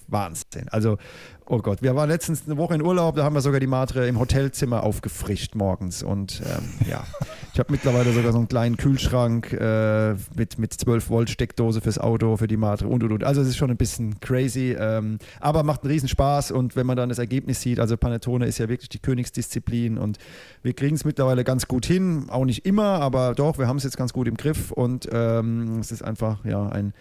[0.09, 0.69] Wahnsinn.
[0.71, 0.99] Also,
[1.47, 4.07] oh Gott, wir waren letztens eine Woche in Urlaub, da haben wir sogar die Matre
[4.09, 6.03] im Hotelzimmer aufgefrischt morgens.
[6.03, 7.05] Und ähm, ja,
[7.53, 11.99] ich habe mittlerweile sogar so einen kleinen Kühlschrank äh, mit, mit 12 Volt Steckdose fürs
[11.99, 13.25] Auto, für die Matre und und und.
[13.25, 16.51] Also es ist schon ein bisschen crazy, ähm, aber macht einen Riesenspaß.
[16.51, 20.19] Und wenn man dann das Ergebnis sieht, also Panettone ist ja wirklich die Königsdisziplin und
[20.63, 22.27] wir kriegen es mittlerweile ganz gut hin.
[22.29, 25.79] Auch nicht immer, aber doch, wir haben es jetzt ganz gut im Griff und ähm,
[25.81, 26.93] es ist einfach ja ein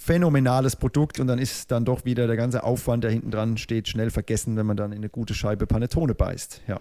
[0.00, 3.86] phänomenales Produkt und dann ist dann doch wieder der ganze Aufwand, der hinten dran steht,
[3.86, 6.62] schnell vergessen, wenn man dann in eine gute Scheibe Panettone beißt.
[6.66, 6.80] Ja.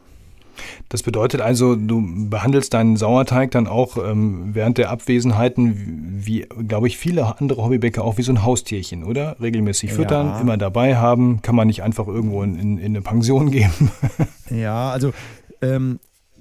[0.88, 6.88] Das bedeutet also, du behandelst deinen Sauerteig dann auch ähm, während der Abwesenheiten, wie, glaube
[6.88, 9.36] ich, viele andere Hobbybäcker auch wie so ein Haustierchen, oder?
[9.42, 10.40] Regelmäßig füttern, ja.
[10.40, 13.92] immer dabei haben, kann man nicht einfach irgendwo in, in, in eine Pension geben.
[14.50, 15.12] ja, also
[15.62, 16.00] ähm,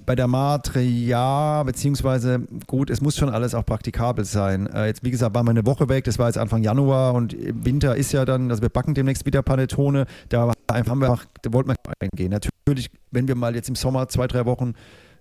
[0.09, 4.65] bei der Matre ja, beziehungsweise gut, es muss schon alles auch praktikabel sein.
[4.65, 7.35] Äh, jetzt, wie gesagt, waren wir eine Woche weg, das war jetzt Anfang Januar und
[7.37, 11.53] Winter ist ja dann, also wir backen demnächst wieder Panettone, da haben wir auch, da
[11.53, 12.31] wollten wir eingehen.
[12.31, 14.73] Natürlich, wenn wir mal jetzt im Sommer zwei, drei Wochen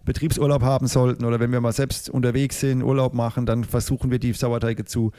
[0.07, 4.18] Betriebsurlaub haben sollten oder wenn wir mal selbst unterwegs sind, Urlaub machen, dann versuchen wir
[4.18, 5.12] die Sauerteige zu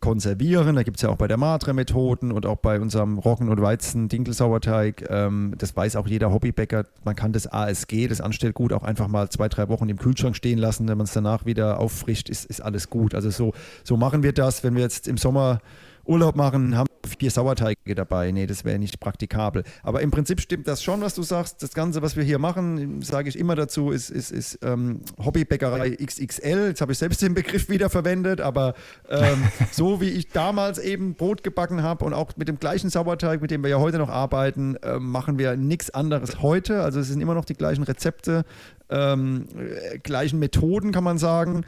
[0.00, 0.76] konservieren.
[0.76, 3.60] Da gibt es ja auch bei der Matre Methoden und auch bei unserem Roggen- und
[3.60, 5.06] Weizen-Dinkelsauerteig.
[5.08, 6.86] Ähm, das weiß auch jeder Hobbybäcker.
[7.04, 10.58] Man kann das ASG, das Anstellgut, auch einfach mal zwei, drei Wochen im Kühlschrank stehen
[10.58, 10.88] lassen.
[10.88, 13.14] Wenn man es danach wieder auffrischt, ist, ist alles gut.
[13.14, 13.52] Also so,
[13.84, 14.62] so machen wir das.
[14.62, 15.60] Wenn wir jetzt im Sommer
[16.04, 18.30] Urlaub machen, haben vier Sauerteige dabei.
[18.32, 19.64] Nee, das wäre nicht praktikabel.
[19.82, 21.62] Aber im Prinzip stimmt das schon, was du sagst.
[21.62, 25.96] Das Ganze, was wir hier machen, sage ich immer dazu, ist, ist, ist ähm, Hobbybäckerei
[25.96, 26.68] XXL.
[26.68, 28.74] Jetzt habe ich selbst den Begriff wieder verwendet, aber
[29.08, 33.40] ähm, so wie ich damals eben Brot gebacken habe und auch mit dem gleichen Sauerteig,
[33.40, 36.82] mit dem wir ja heute noch arbeiten, äh, machen wir nichts anderes heute.
[36.82, 38.44] Also es sind immer noch die gleichen Rezepte,
[38.90, 41.64] ähm, äh, gleichen Methoden, kann man sagen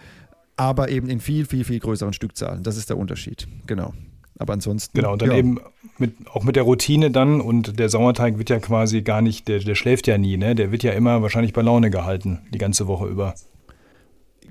[0.57, 2.63] aber eben in viel, viel, viel größeren Stückzahlen.
[2.63, 3.49] Das ist der Unterschied.
[3.67, 3.95] Genau.
[4.41, 4.97] Aber ansonsten.
[4.97, 5.37] Genau, und dann ja.
[5.37, 5.61] eben
[5.99, 9.59] mit, auch mit der Routine dann und der Sauerteig wird ja quasi gar nicht, der,
[9.59, 10.55] der schläft ja nie, ne?
[10.55, 13.35] Der wird ja immer wahrscheinlich bei Laune gehalten, die ganze Woche über.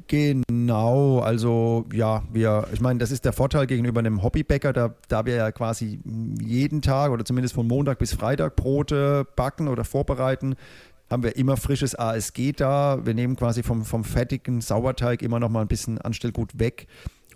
[0.05, 5.25] Genau, also ja, wir, ich meine, das ist der Vorteil gegenüber einem Hobbybäcker, da, da
[5.25, 5.99] wir ja quasi
[6.39, 10.55] jeden Tag oder zumindest von Montag bis Freitag Brote backen oder vorbereiten,
[11.09, 13.05] haben wir immer frisches ASG da.
[13.05, 16.87] Wir nehmen quasi vom, vom fettigen Sauerteig immer noch mal ein bisschen Anstellgut weg.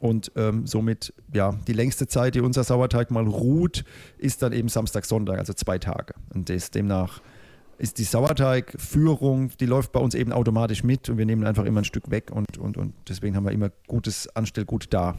[0.04, 3.86] Und ähm, somit, ja, die längste Zeit, die unser Sauerteig mal ruht,
[4.18, 6.14] ist dann eben Samstag, Sonntag, also zwei Tage.
[6.34, 7.22] Und das, demnach
[7.78, 11.80] ist die Sauerteigführung, die läuft bei uns eben automatisch mit und wir nehmen einfach immer
[11.80, 15.16] ein Stück weg und, und, und deswegen haben wir immer gutes Anstellgut da.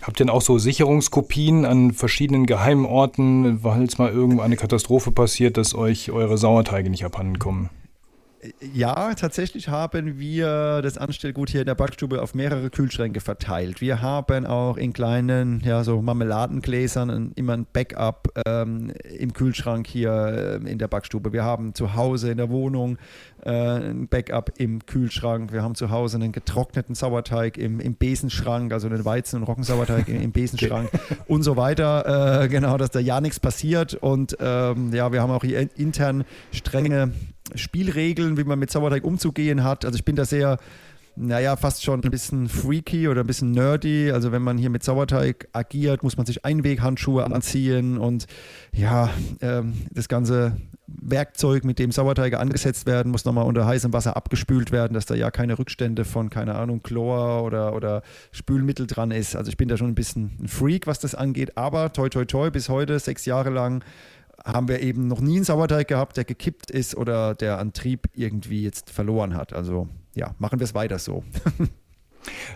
[0.00, 4.56] Habt ihr denn auch so Sicherungskopien an verschiedenen geheimen Orten, weil es mal irgendwo eine
[4.56, 7.68] Katastrophe passiert, dass euch eure Sauerteige nicht abhanden kommen?
[8.74, 13.80] Ja, tatsächlich haben wir das Anstellgut hier in der Backstube auf mehrere Kühlschränke verteilt.
[13.80, 20.60] Wir haben auch in kleinen, ja, so Marmeladengläsern immer ein Backup ähm, im Kühlschrank hier
[20.64, 21.32] äh, in der Backstube.
[21.32, 22.98] Wir haben zu Hause in der Wohnung
[23.44, 25.52] äh, ein Backup im Kühlschrank.
[25.52, 30.08] Wir haben zu Hause einen getrockneten Sauerteig im, im Besenschrank, also einen Weizen- und Roggensauerteig
[30.08, 30.90] im, im Besenschrank
[31.28, 32.42] und so weiter.
[32.42, 33.94] Äh, genau, dass da ja nichts passiert.
[33.94, 37.12] Und ähm, ja, wir haben auch hier intern strenge
[37.54, 39.84] Spielregeln, wie man mit Sauerteig umzugehen hat.
[39.84, 40.58] Also ich bin da sehr,
[41.16, 44.10] naja, fast schon ein bisschen freaky oder ein bisschen nerdy.
[44.12, 48.26] Also wenn man hier mit Sauerteig agiert, muss man sich Einweghandschuhe anziehen und
[48.72, 54.16] ja, ähm, das ganze Werkzeug, mit dem Sauerteige angesetzt werden, muss nochmal unter heißem Wasser
[54.16, 59.10] abgespült werden, dass da ja keine Rückstände von, keine Ahnung, Chlor oder, oder Spülmittel dran
[59.10, 59.36] ist.
[59.36, 61.56] Also ich bin da schon ein bisschen ein Freak, was das angeht.
[61.56, 63.84] Aber toi, toi, toi, bis heute, sechs Jahre lang,
[64.44, 68.62] haben wir eben noch nie einen Sauerteig gehabt, der gekippt ist oder der Antrieb irgendwie
[68.62, 69.52] jetzt verloren hat.
[69.52, 71.24] Also ja, machen wir es weiter so.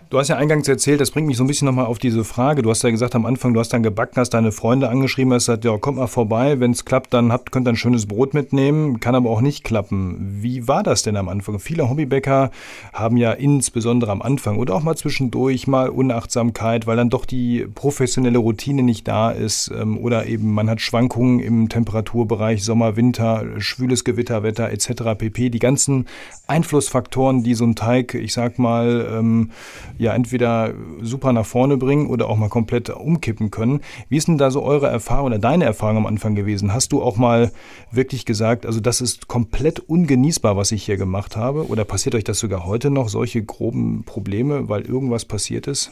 [0.08, 2.62] Du hast ja eingangs erzählt, das bringt mich so ein bisschen nochmal auf diese Frage.
[2.62, 5.46] Du hast ja gesagt am Anfang, du hast dann gebacken, hast deine Freunde angeschrieben, hast
[5.46, 8.32] gesagt, ja, kommt mal vorbei, wenn es klappt, dann habt, könnt ihr ein schönes Brot
[8.32, 10.38] mitnehmen, kann aber auch nicht klappen.
[10.40, 11.58] Wie war das denn am Anfang?
[11.58, 12.50] Viele Hobbybäcker
[12.92, 17.66] haben ja insbesondere am Anfang oder auch mal zwischendurch mal Unachtsamkeit, weil dann doch die
[17.74, 23.44] professionelle Routine nicht da ist ähm, oder eben man hat Schwankungen im Temperaturbereich, Sommer, Winter,
[23.58, 25.18] schwüles Gewitterwetter etc.
[25.18, 25.50] pp.
[25.50, 26.06] Die ganzen
[26.46, 29.50] Einflussfaktoren, die so ein Teig, ich sag mal, ähm,
[29.98, 33.80] ja entweder super nach vorne bringen oder auch mal komplett umkippen können.
[34.08, 36.72] Wie ist denn da so eure Erfahrung oder deine Erfahrung am Anfang gewesen?
[36.72, 37.50] Hast du auch mal
[37.90, 41.66] wirklich gesagt, also das ist komplett ungenießbar, was ich hier gemacht habe?
[41.66, 45.90] Oder passiert euch das sogar heute noch, solche groben Probleme, weil irgendwas passiert ist?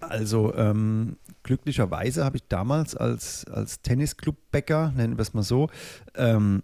[0.00, 5.68] Also ähm, glücklicherweise habe ich damals als, als Tennisclub-Bäcker, nennen wir es mal so,
[6.16, 6.62] ähm,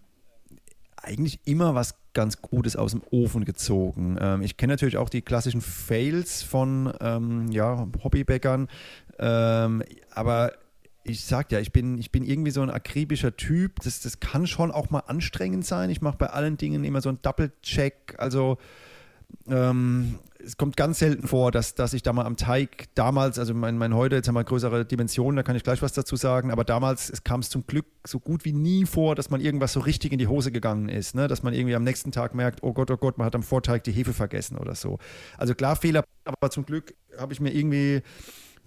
[1.08, 4.16] eigentlich immer was ganz Gutes aus dem Ofen gezogen.
[4.20, 8.68] Ähm, ich kenne natürlich auch die klassischen Fails von ähm, ja, Hobbybäckern,
[9.18, 10.52] ähm, aber
[11.04, 13.80] ich sag ja, ich bin, ich bin irgendwie so ein akribischer Typ.
[13.82, 15.90] Das, das kann schon auch mal anstrengend sein.
[15.90, 18.16] Ich mache bei allen Dingen immer so einen Double-Check.
[18.18, 18.58] Also
[19.48, 23.54] ähm, es kommt ganz selten vor, dass, dass ich da mal am Teig damals, also
[23.54, 26.50] mein, mein heute, jetzt haben wir größere Dimensionen, da kann ich gleich was dazu sagen,
[26.50, 29.80] aber damals kam es zum Glück so gut wie nie vor, dass man irgendwas so
[29.80, 31.26] richtig in die Hose gegangen ist, ne?
[31.26, 33.82] dass man irgendwie am nächsten Tag merkt, oh Gott, oh Gott, man hat am Vorteig
[33.84, 34.98] die Hefe vergessen oder so.
[35.36, 38.02] Also klar Fehler, aber zum Glück habe ich mir irgendwie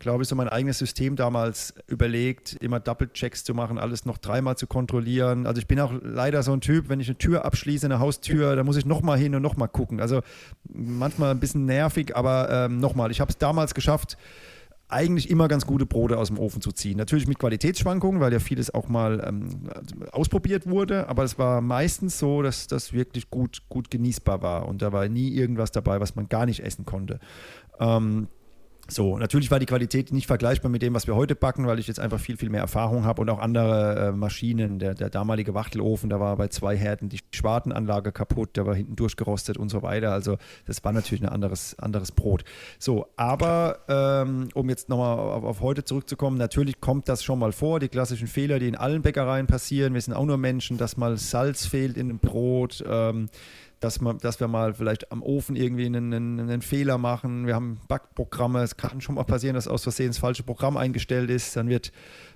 [0.01, 4.57] glaube ich, so mein eigenes System damals überlegt, immer Double-Checks zu machen, alles noch dreimal
[4.57, 5.45] zu kontrollieren.
[5.45, 8.55] Also ich bin auch leider so ein Typ, wenn ich eine Tür abschließe, eine Haustür,
[8.55, 10.01] da muss ich nochmal hin und nochmal gucken.
[10.01, 10.21] Also
[10.67, 14.17] manchmal ein bisschen nervig, aber ähm, nochmal, ich habe es damals geschafft,
[14.89, 16.97] eigentlich immer ganz gute Brote aus dem Ofen zu ziehen.
[16.97, 19.69] Natürlich mit Qualitätsschwankungen, weil ja vieles auch mal ähm,
[20.11, 24.81] ausprobiert wurde, aber es war meistens so, dass das wirklich gut, gut genießbar war und
[24.81, 27.19] da war nie irgendwas dabei, was man gar nicht essen konnte.
[27.79, 28.27] Ähm,
[28.88, 31.88] so, natürlich war die Qualität nicht vergleichbar mit dem, was wir heute backen, weil ich
[31.88, 34.80] jetzt einfach viel, viel mehr Erfahrung habe und auch andere äh, Maschinen.
[34.80, 38.96] Der, der, damalige Wachtelofen, da war bei zwei Härten die Schwartenanlage kaputt, der war hinten
[38.96, 40.12] durchgerostet und so weiter.
[40.12, 42.44] Also das war natürlich ein anderes, anderes Brot.
[42.80, 47.52] So, aber ähm, um jetzt nochmal auf, auf heute zurückzukommen, natürlich kommt das schon mal
[47.52, 49.94] vor, die klassischen Fehler, die in allen Bäckereien passieren.
[49.94, 52.84] Wir sind auch nur Menschen, dass mal Salz fehlt in dem Brot.
[52.86, 53.30] Ähm,
[53.82, 57.48] dass, man, dass wir mal vielleicht am Ofen irgendwie einen, einen, einen, Fehler machen.
[57.48, 61.32] Wir haben Backprogramme, es kann schon mal passieren, dass aus Versehen das falsche Programm eingestellt
[61.32, 61.91] ist, dann wird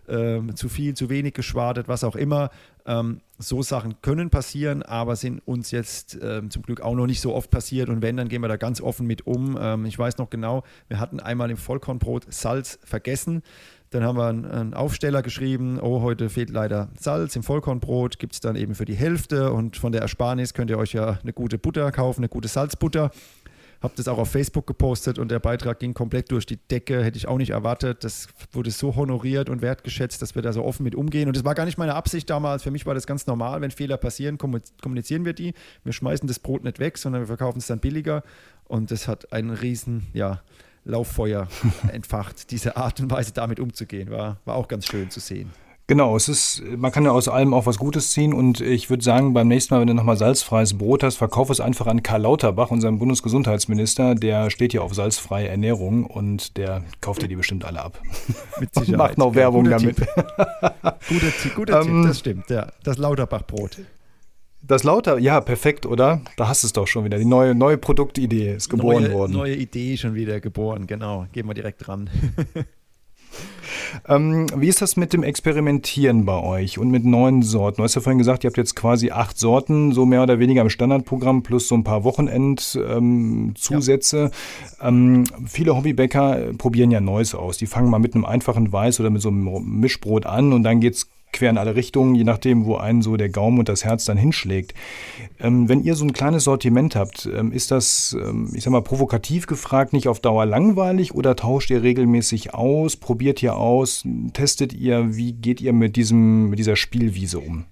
[0.07, 2.49] äh, zu viel, zu wenig geschwartet, was auch immer.
[2.87, 7.21] Ähm, so Sachen können passieren, aber sind uns jetzt äh, zum Glück auch noch nicht
[7.21, 9.57] so oft passiert und wenn, dann gehen wir da ganz offen mit um.
[9.59, 13.43] Ähm, ich weiß noch genau, wir hatten einmal im Vollkornbrot Salz vergessen.
[13.91, 17.35] Dann haben wir einen, Aufsteller geschrieben, oh, heute fehlt leider Salz.
[17.35, 20.77] Im Vollkornbrot gibt es dann eben für die Hälfte und von der Ersparnis könnt ihr
[20.77, 23.11] euch ja eine gute Butter kaufen, eine gute Salzbutter.
[23.81, 27.03] Hab das auch auf Facebook gepostet und der Beitrag ging komplett durch die Decke.
[27.03, 28.03] Hätte ich auch nicht erwartet.
[28.03, 31.27] Das wurde so honoriert und wertgeschätzt, dass wir da so offen mit umgehen.
[31.27, 32.63] Und das war gar nicht meine Absicht damals.
[32.63, 33.61] Für mich war das ganz normal.
[33.61, 35.53] Wenn Fehler passieren, kommunizieren wir die.
[35.83, 38.23] Wir schmeißen das Brot nicht weg, sondern wir verkaufen es dann billiger.
[38.63, 40.41] Und das hat einen riesen, ja,
[40.85, 41.47] Lauffeuer
[41.91, 42.51] entfacht.
[42.51, 45.51] Diese Art und Weise damit umzugehen, war, war auch ganz schön zu sehen.
[45.87, 49.03] Genau, es ist, man kann ja aus allem auch was Gutes ziehen und ich würde
[49.03, 52.23] sagen, beim nächsten Mal, wenn du nochmal salzfreies Brot hast, verkauf es einfach an Karl
[52.23, 57.65] Lauterbach, unseren Bundesgesundheitsminister, der steht ja auf salzfreie Ernährung und der kauft dir die bestimmt
[57.65, 58.01] alle ab.
[58.59, 58.89] Mit Sicherheit.
[58.89, 59.97] Und macht noch Werbung guter damit.
[59.97, 60.07] Tipp.
[61.07, 62.67] guter, guter ähm, Tipp, das stimmt, ja.
[62.81, 63.77] Das Lauterbach-Brot.
[64.67, 66.21] Das Lauter, ja, perfekt, oder?
[66.37, 67.19] Da hast du es doch schon wieder.
[67.19, 69.33] Die neue, neue Produktidee ist geboren neue, worden.
[69.33, 71.27] Neue Idee schon wieder geboren, genau.
[71.33, 72.09] Gehen wir direkt dran.
[74.07, 77.77] Ähm, wie ist das mit dem Experimentieren bei euch und mit neuen Sorten?
[77.77, 80.61] Du hast ja vorhin gesagt, ihr habt jetzt quasi acht Sorten, so mehr oder weniger
[80.61, 84.31] im Standardprogramm, plus so ein paar Wochenend-Zusätze.
[84.79, 84.87] Ähm, ja.
[84.87, 87.57] ähm, viele Hobbybäcker probieren ja Neues aus.
[87.57, 90.81] Die fangen mal mit einem einfachen Weiß oder mit so einem Mischbrot an und dann
[90.81, 93.83] geht es quer in alle Richtungen, je nachdem, wo einen so der Gaumen und das
[93.83, 94.73] Herz dann hinschlägt.
[95.39, 98.81] Ähm, wenn ihr so ein kleines Sortiment habt, ähm, ist das, ähm, ich sag mal,
[98.81, 104.73] provokativ gefragt, nicht auf Dauer langweilig oder tauscht ihr regelmäßig aus, probiert ihr aus, testet
[104.73, 107.65] ihr, wie geht ihr mit, diesem, mit dieser Spielwiese um?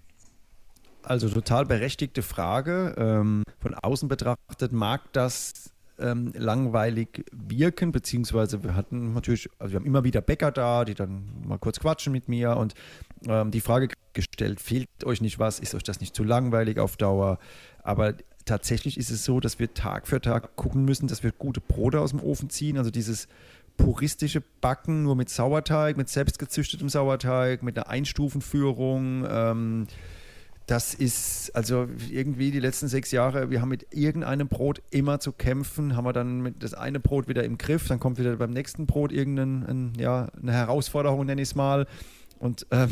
[1.04, 2.96] Also total berechtigte Frage.
[2.98, 9.80] Ähm, von außen betrachtet mag das ähm, langweilig wirken, beziehungsweise wir hatten natürlich, also wir
[9.80, 12.74] haben immer wieder Bäcker da, die dann mal kurz quatschen mit mir und
[13.28, 16.98] ähm, die Frage gestellt, fehlt euch nicht was, ist euch das nicht zu langweilig auf
[16.98, 17.40] Dauer?
[17.84, 21.62] Aber tatsächlich ist es so, dass wir Tag für Tag gucken müssen, dass wir gute
[21.62, 23.28] Brote aus dem Ofen ziehen, also dieses
[23.78, 29.26] puristische Backen nur mit Sauerteig, mit selbstgezüchtetem Sauerteig, mit einer Einstufenführung.
[29.28, 29.88] Ähm,
[30.68, 35.34] das ist also irgendwie die letzten sechs Jahre, wir haben mit irgendeinem Brot immer zu
[35.34, 38.86] kämpfen, haben wir dann das eine Brot wieder im Griff, dann kommt wieder beim nächsten
[38.86, 41.86] Brot irgendeine ja, eine Herausforderung, nenne ich es mal.
[42.44, 42.90] Und ähm,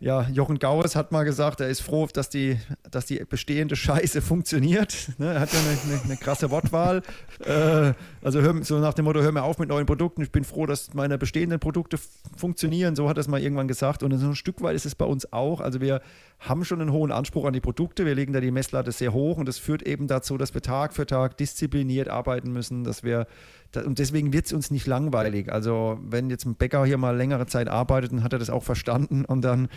[0.00, 2.58] ja, Jochen Gauers hat mal gesagt, er ist froh, dass die,
[2.90, 5.08] dass die bestehende Scheiße funktioniert.
[5.18, 7.02] Ne, er hat ja eine, eine, eine krasse Wortwahl.
[7.44, 10.22] Äh, also hör, so nach dem Motto, hör mir auf mit neuen Produkten.
[10.22, 11.98] Ich bin froh, dass meine bestehenden Produkte
[12.36, 12.96] funktionieren.
[12.96, 14.02] So hat er es mal irgendwann gesagt.
[14.02, 15.60] Und so ein Stück weit ist es bei uns auch.
[15.60, 16.02] Also wir
[16.40, 18.04] haben schon einen hohen Anspruch an die Produkte.
[18.04, 20.92] Wir legen da die Messlatte sehr hoch und das führt eben dazu, dass wir Tag
[20.92, 23.26] für Tag diszipliniert arbeiten müssen, dass wir
[23.76, 25.50] und deswegen wird es uns nicht langweilig.
[25.50, 28.62] Also wenn jetzt ein Bäcker hier mal längere Zeit arbeitet, dann hat er das auch
[28.62, 29.68] verstanden und dann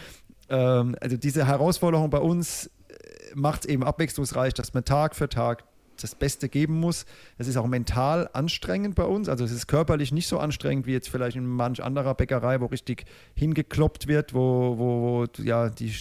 [0.49, 5.29] ähm, also diese Herausforderung bei uns äh, macht es eben abwechslungsreich, dass man Tag für
[5.29, 5.63] Tag
[6.05, 7.05] das Beste geben muss.
[7.37, 9.29] Es ist auch mental anstrengend bei uns.
[9.29, 12.65] Also es ist körperlich nicht so anstrengend wie jetzt vielleicht in manch anderer Bäckerei, wo
[12.65, 15.93] richtig hingekloppt wird, wo, wo, wo ja, die,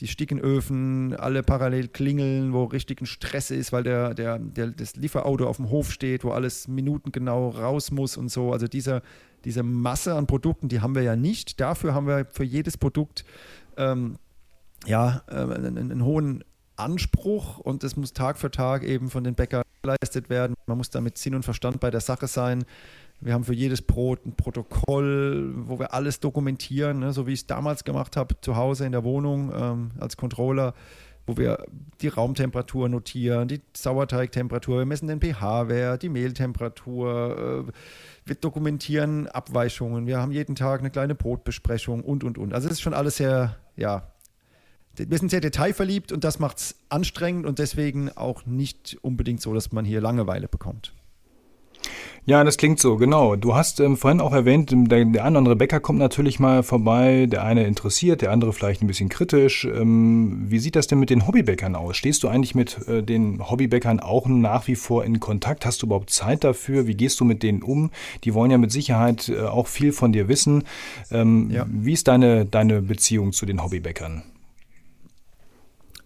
[0.00, 4.96] die Stickenöfen alle parallel klingeln, wo richtig ein Stress ist, weil der, der, der, das
[4.96, 8.52] Lieferauto auf dem Hof steht, wo alles minutengenau raus muss und so.
[8.52, 9.02] Also dieser,
[9.44, 11.60] diese Masse an Produkten, die haben wir ja nicht.
[11.60, 13.24] Dafür haben wir für jedes Produkt
[13.76, 14.16] ähm,
[14.86, 16.44] ja, äh, einen, einen, hohen
[16.80, 20.54] Anspruch und es muss Tag für Tag eben von den Bäckern geleistet werden.
[20.66, 22.64] Man muss da mit Sinn und Verstand bei der Sache sein.
[23.20, 27.40] Wir haben für jedes Brot ein Protokoll, wo wir alles dokumentieren, ne, so wie ich
[27.40, 30.74] es damals gemacht habe, zu Hause in der Wohnung ähm, als Controller,
[31.26, 31.64] wo wir
[32.00, 37.66] die Raumtemperatur notieren, die Sauerteigtemperatur, wir messen den pH-Wert, die Mehltemperatur.
[37.68, 37.72] Äh,
[38.24, 42.54] wir dokumentieren Abweichungen, wir haben jeden Tag eine kleine Brotbesprechung und, und, und.
[42.54, 44.12] Also es ist schon alles sehr, ja,
[44.96, 49.54] wir sind sehr detailverliebt und das macht es anstrengend und deswegen auch nicht unbedingt so,
[49.54, 50.92] dass man hier Langeweile bekommt.
[52.26, 53.34] Ja, das klingt so, genau.
[53.34, 56.62] Du hast ähm, vorhin auch erwähnt, ähm, der, der eine andere Bäcker kommt natürlich mal
[56.62, 59.64] vorbei, der eine interessiert, der andere vielleicht ein bisschen kritisch.
[59.64, 61.96] Ähm, wie sieht das denn mit den Hobbybäckern aus?
[61.96, 65.64] Stehst du eigentlich mit äh, den Hobbybäckern auch nach wie vor in Kontakt?
[65.64, 66.86] Hast du überhaupt Zeit dafür?
[66.86, 67.90] Wie gehst du mit denen um?
[68.24, 70.64] Die wollen ja mit Sicherheit äh, auch viel von dir wissen.
[71.10, 71.64] Ähm, ja.
[71.68, 74.22] Wie ist deine, deine Beziehung zu den Hobbybäckern?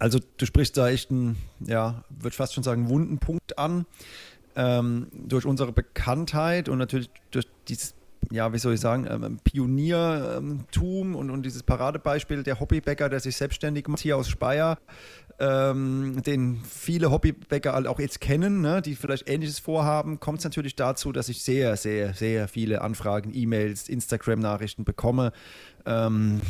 [0.04, 3.86] Also du sprichst da echt einen, ja, würde fast schon sagen, wunden Punkt an
[4.54, 7.94] ähm, durch unsere Bekanntheit und natürlich durch dieses,
[8.30, 13.34] ja, wie soll ich sagen, ähm, Pioniertum und, und dieses Paradebeispiel der Hobbybäcker, der sich
[13.34, 14.76] selbstständig macht hier aus Speyer,
[15.38, 20.76] ähm, den viele Hobbybäcker auch jetzt kennen, ne, die vielleicht Ähnliches vorhaben, kommt es natürlich
[20.76, 25.32] dazu, dass ich sehr, sehr, sehr viele Anfragen, E-Mails, Instagram-Nachrichten bekomme.
[25.86, 26.42] Ähm,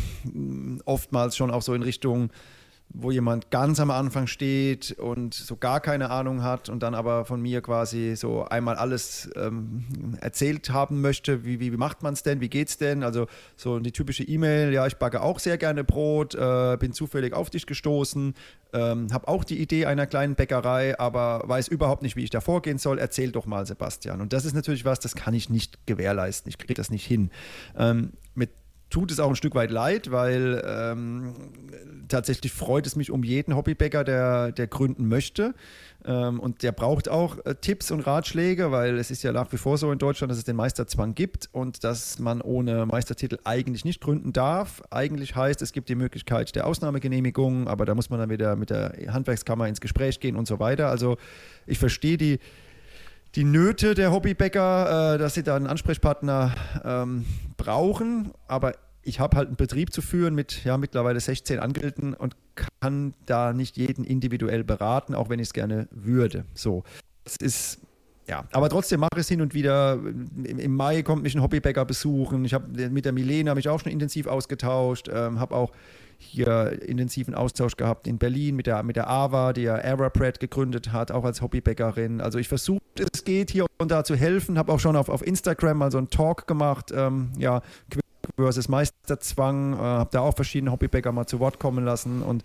[0.86, 2.30] oftmals schon auch so in Richtung
[2.96, 7.24] wo jemand ganz am Anfang steht und so gar keine Ahnung hat und dann aber
[7.24, 12.22] von mir quasi so einmal alles ähm, erzählt haben möchte, wie, wie, macht man es
[12.22, 13.02] denn, wie geht's denn?
[13.02, 13.26] Also
[13.56, 17.50] so die typische E-Mail, ja, ich backe auch sehr gerne Brot, äh, bin zufällig auf
[17.50, 18.32] dich gestoßen,
[18.72, 22.40] ähm, habe auch die Idee einer kleinen Bäckerei, aber weiß überhaupt nicht, wie ich da
[22.40, 23.00] vorgehen soll.
[23.00, 24.20] Erzähl doch mal, Sebastian.
[24.20, 26.48] Und das ist natürlich was, das kann ich nicht gewährleisten.
[26.48, 27.30] Ich kriege das nicht hin.
[27.76, 28.50] Ähm, mit
[28.90, 31.34] tut es auch ein Stück weit leid, weil ähm,
[32.08, 35.54] tatsächlich freut es mich um jeden Hobbybäcker, der, der gründen möchte.
[36.04, 39.56] Ähm, und der braucht auch äh, Tipps und Ratschläge, weil es ist ja nach wie
[39.56, 43.84] vor so in Deutschland, dass es den Meisterzwang gibt und dass man ohne Meistertitel eigentlich
[43.84, 44.82] nicht gründen darf.
[44.90, 48.70] Eigentlich heißt, es gibt die Möglichkeit der Ausnahmegenehmigung, aber da muss man dann wieder mit
[48.70, 50.88] der Handwerkskammer ins Gespräch gehen und so weiter.
[50.88, 51.16] Also
[51.66, 52.38] ich verstehe die
[53.34, 57.24] die Nöte der Hobbybäcker, äh, dass sie da einen Ansprechpartner ähm,
[57.56, 58.32] brauchen.
[58.46, 62.36] Aber ich habe halt einen Betrieb zu führen mit ja, mittlerweile 16 Angestellten und
[62.80, 66.44] kann da nicht jeden individuell beraten, auch wenn ich es gerne würde.
[66.54, 66.84] So,
[67.24, 67.80] das ist
[68.26, 69.94] ja, aber trotzdem mache ich es hin und wieder.
[69.94, 72.46] Im, Im, Mai kommt mich ein Hobbybäcker besuchen.
[72.46, 75.72] Ich habe mit der Milena mich auch schon intensiv ausgetauscht, ähm, habe auch
[76.18, 80.92] hier intensiven Austausch gehabt in Berlin mit der, mit der Ava, die ja Aeroprad gegründet
[80.92, 82.20] hat, auch als Hobbybäckerin.
[82.20, 82.80] Also ich versuche,
[83.12, 85.98] es geht hier und da zu helfen, habe auch schon auf, auf Instagram mal so
[85.98, 87.62] einen Talk gemacht, ähm, ja,
[88.36, 92.42] versus Meisterzwang, äh, habe da auch verschiedene Hobbybäcker mal zu Wort kommen lassen und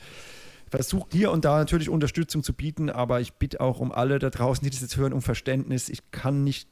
[0.70, 4.30] versucht hier und da natürlich Unterstützung zu bieten, aber ich bitte auch um alle da
[4.30, 5.90] draußen, die das jetzt hören, um Verständnis.
[5.90, 6.70] Ich kann nicht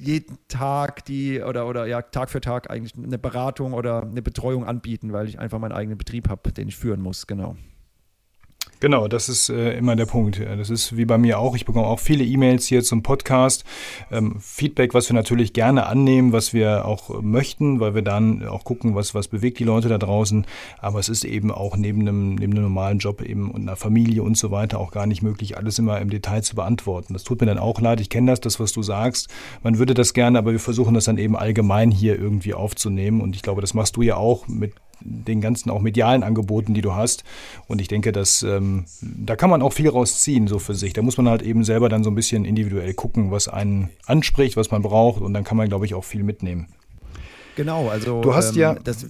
[0.00, 4.64] jeden Tag die oder, oder ja, Tag für Tag eigentlich eine Beratung oder eine Betreuung
[4.64, 7.56] anbieten, weil ich einfach meinen eigenen Betrieb habe, den ich führen muss, genau.
[8.84, 10.38] Genau, das ist äh, immer der Punkt.
[10.38, 11.56] Das ist wie bei mir auch.
[11.56, 13.64] Ich bekomme auch viele E-Mails hier zum Podcast.
[14.12, 18.64] Ähm, Feedback, was wir natürlich gerne annehmen, was wir auch möchten, weil wir dann auch
[18.64, 20.46] gucken, was, was bewegt die Leute da draußen.
[20.80, 24.22] Aber es ist eben auch neben einem, neben einem normalen Job eben und einer Familie
[24.22, 27.14] und so weiter auch gar nicht möglich, alles immer im Detail zu beantworten.
[27.14, 28.02] Das tut mir dann auch leid.
[28.02, 29.30] Ich kenne das, das, was du sagst.
[29.62, 33.22] Man würde das gerne, aber wir versuchen das dann eben allgemein hier irgendwie aufzunehmen.
[33.22, 36.80] Und ich glaube, das machst du ja auch mit den ganzen auch medialen Angeboten, die
[36.80, 37.24] du hast.
[37.66, 40.92] Und ich denke, dass ähm, da kann man auch viel rausziehen, so für sich.
[40.92, 44.56] Da muss man halt eben selber dann so ein bisschen individuell gucken, was einen anspricht,
[44.56, 45.20] was man braucht.
[45.20, 46.68] Und dann kann man, glaube ich, auch viel mitnehmen.
[47.56, 48.74] Genau, also du hast ähm, ja.
[48.74, 49.06] Das,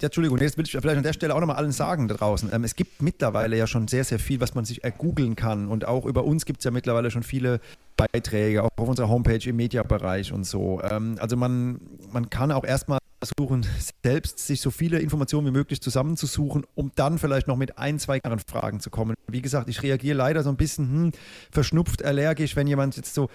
[0.00, 2.50] ja, Entschuldigung, jetzt will ich vielleicht an der Stelle auch nochmal allen sagen da draußen.
[2.52, 5.66] Ähm, es gibt mittlerweile ja schon sehr, sehr viel, was man sich ergoogeln kann.
[5.66, 7.60] Und auch über uns gibt es ja mittlerweile schon viele
[7.96, 10.80] Beiträge, auch auf unserer Homepage im Mediabereich und so.
[10.88, 11.80] Ähm, also man,
[12.12, 13.66] man kann auch erstmal versuchen,
[14.02, 18.20] selbst sich so viele Informationen wie möglich zusammenzusuchen, um dann vielleicht noch mit ein, zwei
[18.22, 19.14] anderen Fragen zu kommen.
[19.26, 21.12] Wie gesagt, ich reagiere leider so ein bisschen hm,
[21.50, 23.28] verschnupft, allergisch, wenn jemand jetzt so,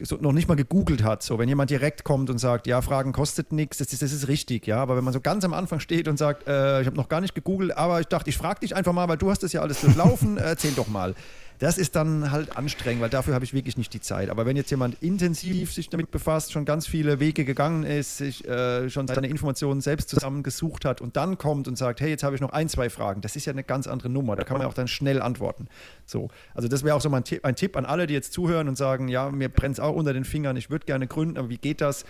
[0.00, 1.22] so, noch nicht mal gegoogelt hat.
[1.22, 4.28] So, wenn jemand direkt kommt und sagt, ja, Fragen kostet nichts, das ist, das ist
[4.28, 4.78] richtig, ja.
[4.78, 7.20] Aber wenn man so ganz am Anfang steht und sagt, äh, ich habe noch gar
[7.20, 9.60] nicht gegoogelt, aber ich dachte, ich frage dich einfach mal, weil du hast das ja
[9.60, 11.14] alles durchlaufen, erzähl doch mal.
[11.58, 14.28] Das ist dann halt anstrengend, weil dafür habe ich wirklich nicht die Zeit.
[14.28, 18.46] Aber wenn jetzt jemand intensiv sich damit befasst, schon ganz viele Wege gegangen ist, sich
[18.46, 22.34] äh, schon seine Informationen selbst zusammengesucht hat und dann kommt und sagt, hey, jetzt habe
[22.34, 24.36] ich noch ein, zwei Fragen, das ist ja eine ganz andere Nummer.
[24.36, 25.68] Da kann man auch dann schnell antworten.
[26.04, 28.68] So, also das wäre auch so mein Tipp, ein Tipp an alle, die jetzt zuhören
[28.68, 31.48] und sagen, ja, mir brennt es auch unter den Fingern, ich würde gerne gründen, aber
[31.48, 32.04] wie geht das?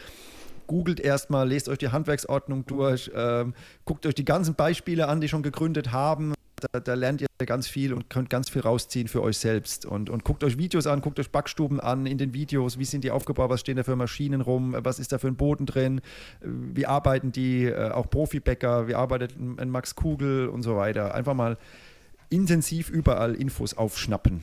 [0.67, 3.55] googelt erstmal, lest euch die Handwerksordnung durch, ähm,
[3.85, 6.35] guckt euch die ganzen Beispiele an, die schon gegründet haben
[6.73, 9.87] da, da, lernt ihr ganz viel und könnt ganz viel rausziehen für euch selbst.
[9.87, 12.79] Und, und guckt euch Videos an, guckt euch Backstuben an in den Videos.
[12.79, 13.51] Wie sind die aufgebaut?
[13.51, 14.75] Was stehen da für Maschinen rum?
[14.79, 16.01] Was ist da für ein Boden drin?
[16.41, 17.65] Wie arbeiten die?
[17.65, 21.15] Äh, auch Profibäcker, wie arbeitet ein Max Kugel und so weiter.
[21.15, 21.59] Einfach mal
[22.29, 24.41] intensiv überall Infos aufschnappen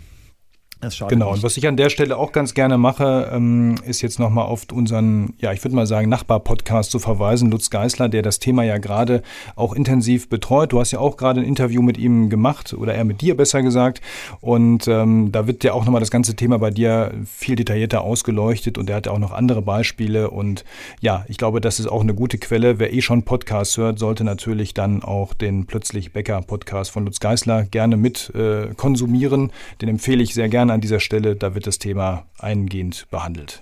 [1.07, 1.37] genau, nicht.
[1.37, 4.65] und was ich an der Stelle auch ganz gerne mache, ähm, ist jetzt nochmal auf
[4.71, 8.77] unseren, ja, ich würde mal sagen, Nachbar-Podcast zu verweisen, Lutz Geisler, der das Thema ja
[8.77, 9.21] gerade
[9.55, 10.71] auch intensiv betreut.
[10.71, 13.61] Du hast ja auch gerade ein Interview mit ihm gemacht, oder er mit dir besser
[13.61, 14.01] gesagt.
[14.41, 18.77] Und ähm, da wird ja auch nochmal das ganze Thema bei dir viel detaillierter ausgeleuchtet
[18.77, 20.29] und er hat ja auch noch andere Beispiele.
[20.29, 20.65] Und
[20.99, 22.79] ja, ich glaube, das ist auch eine gute Quelle.
[22.79, 27.19] Wer eh schon Podcasts hört, sollte natürlich dann auch den Plötzlich Bäcker Podcast von Lutz
[27.19, 29.51] Geisler gerne mit äh, konsumieren.
[29.81, 33.61] Den empfehle ich sehr gerne an dieser Stelle, da wird das Thema eingehend behandelt.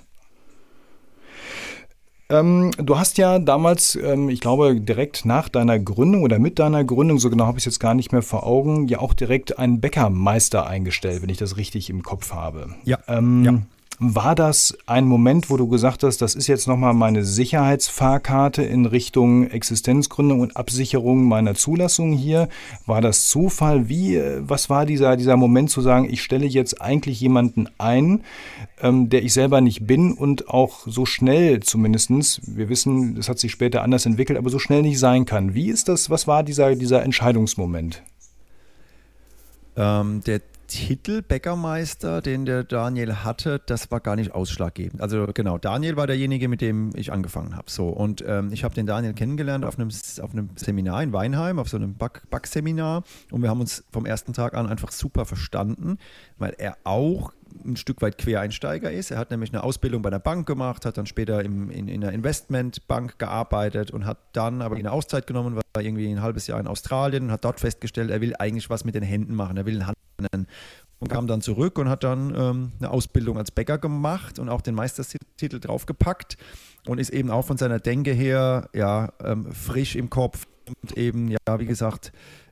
[2.31, 6.83] Ähm, du hast ja damals, ähm, ich glaube, direkt nach deiner Gründung oder mit deiner
[6.83, 9.59] Gründung, so genau habe ich es jetzt gar nicht mehr vor Augen, ja auch direkt
[9.59, 12.75] einen Bäckermeister eingestellt, wenn ich das richtig im Kopf habe.
[12.85, 12.99] Ja.
[13.07, 13.61] Ähm, ja.
[14.03, 18.87] War das ein Moment, wo du gesagt hast, das ist jetzt nochmal meine Sicherheitsfahrkarte in
[18.87, 22.49] Richtung Existenzgründung und Absicherung meiner Zulassung hier?
[22.87, 23.89] War das Zufall?
[23.89, 28.23] Wie, äh, was war dieser, dieser Moment zu sagen, ich stelle jetzt eigentlich jemanden ein,
[28.81, 33.37] ähm, der ich selber nicht bin und auch so schnell zumindestens, wir wissen, das hat
[33.37, 35.53] sich später anders entwickelt, aber so schnell nicht sein kann.
[35.53, 38.01] Wie ist das, was war dieser, dieser Entscheidungsmoment?
[39.77, 45.01] Ähm, der Titel Bäckermeister, den der Daniel hatte, das war gar nicht ausschlaggebend.
[45.01, 47.69] Also genau, Daniel war derjenige, mit dem ich angefangen habe.
[47.69, 51.59] So, und ähm, ich habe den Daniel kennengelernt auf einem, auf einem Seminar in Weinheim,
[51.59, 53.03] auf so einem Back Backseminar.
[53.31, 55.97] Und wir haben uns vom ersten Tag an einfach super verstanden,
[56.37, 57.33] weil er auch
[57.65, 59.11] ein Stück weit Quereinsteiger ist.
[59.11, 62.03] Er hat nämlich eine Ausbildung bei der Bank gemacht, hat dann später im, in, in
[62.03, 66.59] einer Investmentbank gearbeitet und hat dann aber eine Auszeit genommen, war irgendwie ein halbes Jahr
[66.59, 69.65] in Australien und hat dort festgestellt, er will eigentlich was mit den Händen machen, er
[69.65, 69.97] will einen Hand
[70.99, 74.61] und kam dann zurück und hat dann ähm, eine Ausbildung als Bäcker gemacht und auch
[74.61, 76.37] den Meistertitel draufgepackt
[76.85, 81.29] und ist eben auch von seiner Denke her ja ähm, frisch im Kopf und eben
[81.29, 82.11] ja wie gesagt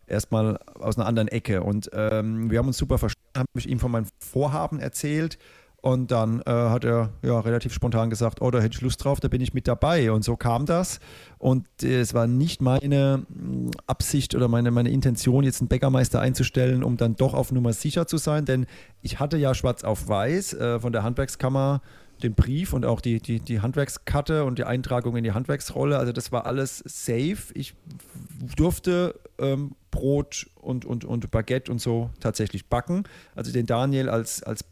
[0.10, 1.64] erstmal aus einer anderen Ecke.
[1.64, 5.38] Und ähm, wir haben uns super verstanden, habe ich ihm von meinem Vorhaben erzählt.
[5.82, 9.22] Und dann äh, hat er ja relativ spontan gesagt, oh, da hätte ich Lust drauf,
[9.22, 10.12] da bin ich mit dabei.
[10.12, 11.00] Und so kam das.
[11.38, 16.20] Und äh, es war nicht meine mm, Absicht oder meine, meine Intention, jetzt einen Bäckermeister
[16.20, 18.44] einzustellen, um dann doch auf Nummer sicher zu sein.
[18.44, 18.66] Denn
[19.02, 21.82] ich hatte ja schwarz auf weiß äh, von der Handwerkskammer
[22.24, 25.98] den Brief und auch die, die, die Handwerkskarte und die Eintragung in die Handwerksrolle.
[25.98, 27.38] Also das war alles safe.
[27.54, 27.74] Ich
[28.56, 33.04] durfte ähm, Brot und, und, und Baguette und so tatsächlich backen.
[33.36, 34.66] Also den Daniel als, als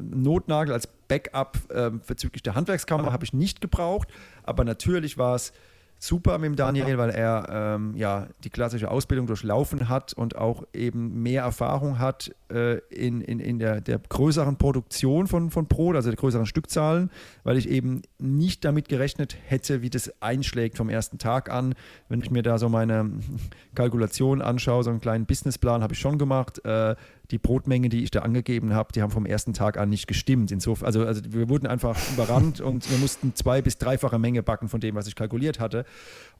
[0.00, 4.08] Notnagel, als Backup äh, bezüglich der Handwerkskammer habe ich nicht gebraucht.
[4.42, 5.52] Aber natürlich war es
[5.98, 10.62] super mit dem Daniel, weil er ähm, ja die klassische Ausbildung durchlaufen hat und auch
[10.72, 15.96] eben mehr Erfahrung hat äh, in, in, in der, der größeren Produktion von, von Brot,
[15.96, 17.10] also der größeren Stückzahlen,
[17.42, 21.74] weil ich eben nicht damit gerechnet hätte, wie das einschlägt vom ersten Tag an.
[22.08, 23.10] Wenn ich mir da so meine
[23.74, 26.64] Kalkulation anschaue, so einen kleinen Businessplan habe ich schon gemacht.
[26.64, 26.94] Äh,
[27.30, 30.50] die Brotmenge, die ich da angegeben habe, die haben vom ersten Tag an nicht gestimmt.
[30.50, 34.68] Insofern, also, also wir wurden einfach überrannt und wir mussten zwei- bis dreifache Menge backen
[34.68, 35.84] von dem, was ich kalkuliert hatte.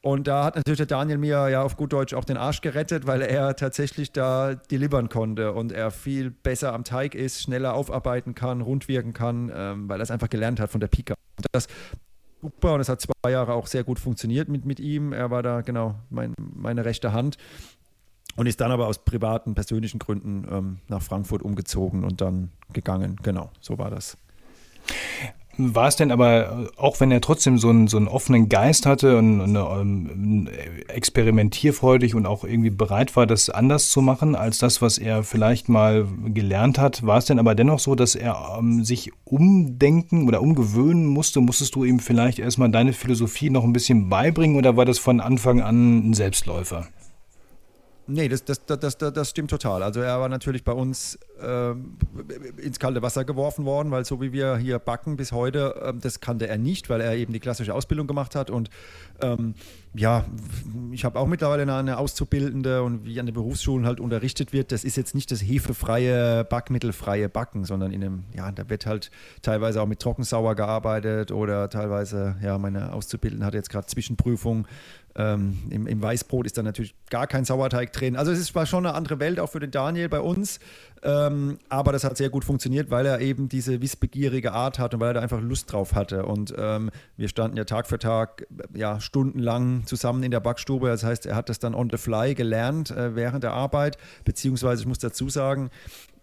[0.00, 3.06] Und da hat natürlich der Daniel mir ja auf gut Deutsch auch den Arsch gerettet,
[3.06, 8.34] weil er tatsächlich da delivern konnte und er viel besser am Teig ist, schneller aufarbeiten
[8.34, 11.14] kann, rund wirken kann, ähm, weil er es einfach gelernt hat von der Pika.
[11.36, 11.66] Und das
[12.40, 15.12] super und es hat zwei Jahre auch sehr gut funktioniert mit, mit ihm.
[15.12, 17.36] Er war da genau mein, meine rechte Hand
[18.38, 23.16] und ist dann aber aus privaten, persönlichen Gründen ähm, nach Frankfurt umgezogen und dann gegangen.
[23.24, 24.16] Genau, so war das.
[25.60, 29.18] War es denn aber, auch wenn er trotzdem so einen, so einen offenen Geist hatte
[29.18, 30.48] und eine, um,
[30.86, 35.68] experimentierfreudig und auch irgendwie bereit war, das anders zu machen als das, was er vielleicht
[35.68, 40.42] mal gelernt hat, war es denn aber dennoch so, dass er um, sich umdenken oder
[40.42, 41.40] umgewöhnen musste?
[41.40, 45.18] Musstest du ihm vielleicht erstmal deine Philosophie noch ein bisschen beibringen oder war das von
[45.18, 46.86] Anfang an ein Selbstläufer?
[48.10, 49.82] Nee, das, das, das, das, stimmt total.
[49.82, 51.72] Also er war natürlich bei uns äh,
[52.56, 56.20] ins kalte Wasser geworfen worden, weil so wie wir hier backen bis heute, äh, das
[56.20, 58.48] kannte er nicht, weil er eben die klassische Ausbildung gemacht hat.
[58.48, 58.70] Und
[59.20, 59.54] ähm,
[59.98, 60.24] ja,
[60.92, 64.84] ich habe auch mittlerweile eine Auszubildende und wie an den Berufsschulen halt unterrichtet wird, das
[64.84, 69.10] ist jetzt nicht das hefefreie, backmittelfreie Backen, sondern in einem, ja, da wird halt
[69.42, 74.66] teilweise auch mit Trockensauer gearbeitet oder teilweise, ja, meine Auszubildende hat jetzt gerade Zwischenprüfung
[75.18, 78.16] ähm, im, im, Weißbrot ist da natürlich gar kein Sauerteig drin.
[78.16, 80.60] Also es ist, war schon eine andere Welt auch für den Daniel bei uns.
[81.02, 85.00] Ähm, aber das hat sehr gut funktioniert, weil er eben diese wissbegierige Art hat und
[85.00, 86.26] weil er da einfach Lust drauf hatte.
[86.26, 90.88] Und ähm, wir standen ja Tag für Tag ja, stundenlang zusammen in der Backstube.
[90.88, 93.98] Das heißt, er hat das dann on the fly gelernt äh, während der Arbeit.
[94.24, 95.70] Beziehungsweise, ich muss dazu sagen,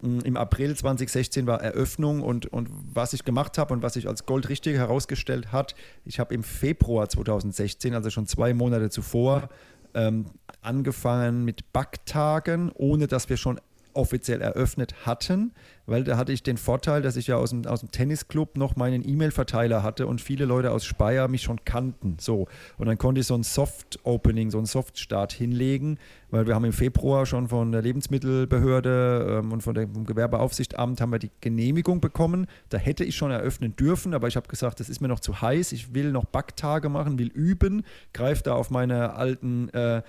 [0.02, 4.26] im April 2016 war Eröffnung und, und was ich gemacht habe und was sich als
[4.26, 5.74] Gold richtig herausgestellt hat,
[6.04, 9.48] ich habe im Februar 2016, also schon zwei Monate zuvor,
[9.94, 10.26] ähm,
[10.60, 13.58] angefangen mit Backtagen, ohne dass wir schon
[13.96, 15.52] offiziell eröffnet hatten,
[15.86, 18.76] weil da hatte ich den Vorteil, dass ich ja aus dem, aus dem Tennisclub noch
[18.76, 22.16] meinen E-Mail-Verteiler hatte und viele Leute aus Speyer mich schon kannten.
[22.20, 22.48] So.
[22.76, 25.98] Und dann konnte ich so ein Soft-Opening, so einen Soft-Start hinlegen,
[26.30, 31.12] weil wir haben im Februar schon von der Lebensmittelbehörde ähm, und von dem Gewerbeaufsichtamt haben
[31.12, 32.46] wir die Genehmigung bekommen.
[32.68, 35.40] Da hätte ich schon eröffnen dürfen, aber ich habe gesagt, das ist mir noch zu
[35.40, 35.72] heiß.
[35.72, 40.02] Ich will noch Backtage machen, will üben, greife da auf meine alten äh,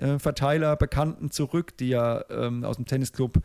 [0.00, 3.40] E-Mail-Verteiler, Bekannten zurück, die ja ähm, aus dem Tennisclub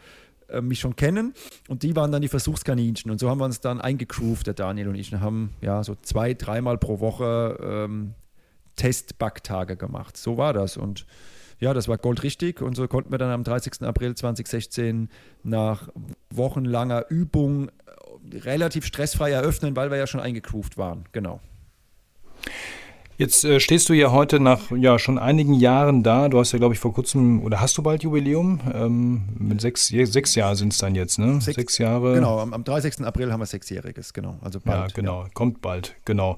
[0.47, 1.33] äh, mich schon kennen
[1.67, 4.89] und die waren dann die Versuchskaninchen und so haben wir uns dann eingegroovt, der Daniel
[4.89, 8.13] und ich, und haben ja so zwei, dreimal pro Woche ähm,
[8.75, 10.17] Testbacktage gemacht.
[10.17, 11.05] So war das und
[11.59, 13.81] ja, das war goldrichtig und so konnten wir dann am 30.
[13.83, 15.09] April 2016
[15.43, 15.89] nach
[16.29, 21.05] wochenlanger Übung äh, relativ stressfrei eröffnen, weil wir ja schon eingegroovt waren.
[21.11, 21.39] Genau.
[23.17, 26.27] Jetzt äh, stehst du ja heute nach ja schon einigen Jahren da.
[26.27, 28.59] Du hast ja, glaube ich, vor kurzem oder hast du bald Jubiläum?
[28.73, 31.39] Ähm, mit sechs, sechs Jahre sind es dann jetzt, ne?
[31.39, 32.15] Sechs, sechs, Jahre.
[32.15, 33.05] Genau, am, am 30.
[33.05, 34.35] April haben wir sechsjähriges, genau.
[34.41, 34.91] Also bald.
[34.91, 35.29] Ja, genau, ja.
[35.33, 36.37] kommt bald, genau.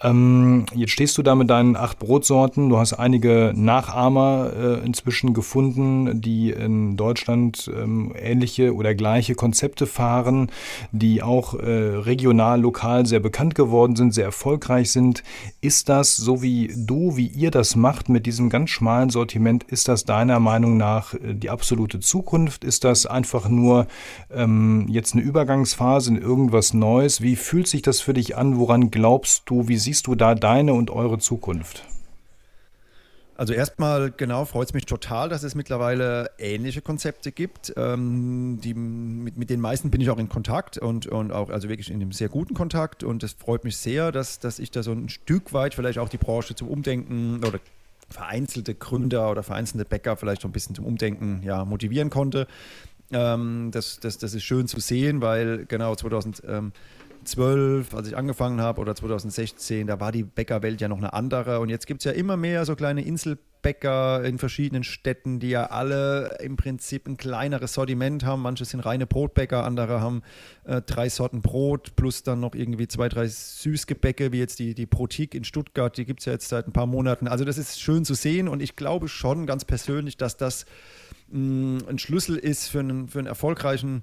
[0.00, 2.68] Ähm, jetzt stehst du da mit deinen acht Brotsorten.
[2.68, 9.86] Du hast einige Nachahmer äh, inzwischen gefunden, die in Deutschland ähm, ähnliche oder gleiche Konzepte
[9.86, 10.52] fahren,
[10.92, 15.24] die auch äh, regional, lokal sehr bekannt geworden sind, sehr erfolgreich sind.
[15.60, 19.88] Ist das so wie du, wie ihr das macht mit diesem ganz schmalen Sortiment, ist
[19.88, 22.64] das deiner Meinung nach äh, die absolute Zukunft?
[22.64, 23.86] Ist das einfach nur
[24.30, 27.20] ähm, jetzt eine Übergangsphase in irgendwas Neues?
[27.20, 28.58] Wie fühlt sich das für dich an?
[28.58, 29.68] Woran glaubst du?
[29.68, 31.84] Wie siehst du da deine und eure Zukunft?
[33.42, 37.72] Also erstmal genau freut es mich total, dass es mittlerweile ähnliche Konzepte gibt.
[37.76, 41.68] Ähm, die, mit, mit den meisten bin ich auch in Kontakt und, und auch also
[41.68, 44.84] wirklich in einem sehr guten Kontakt und es freut mich sehr, dass, dass ich da
[44.84, 47.58] so ein Stück weit vielleicht auch die Branche zum Umdenken oder
[48.08, 52.46] vereinzelte Gründer oder vereinzelte Bäcker vielleicht so ein bisschen zum Umdenken ja, motivieren konnte.
[53.10, 56.72] Ähm, das, das, das ist schön zu sehen, weil genau 2000 ähm,
[57.24, 61.60] 2012, als ich angefangen habe, oder 2016, da war die Bäckerwelt ja noch eine andere.
[61.60, 63.38] Und jetzt gibt es ja immer mehr so kleine Insel.
[63.62, 68.42] Brotbäcker in verschiedenen Städten, die ja alle im Prinzip ein kleineres Sortiment haben.
[68.42, 70.22] Manche sind reine Brotbäcker, andere haben
[70.64, 74.86] äh, drei Sorten Brot plus dann noch irgendwie zwei, drei Süßgebäcke, wie jetzt die, die
[74.86, 77.28] Protik in Stuttgart, die gibt es ja jetzt seit ein paar Monaten.
[77.28, 80.66] Also das ist schön zu sehen und ich glaube schon ganz persönlich, dass das
[81.28, 84.02] mh, mm, ein Schlüssel ist für einen, für einen erfolgreichen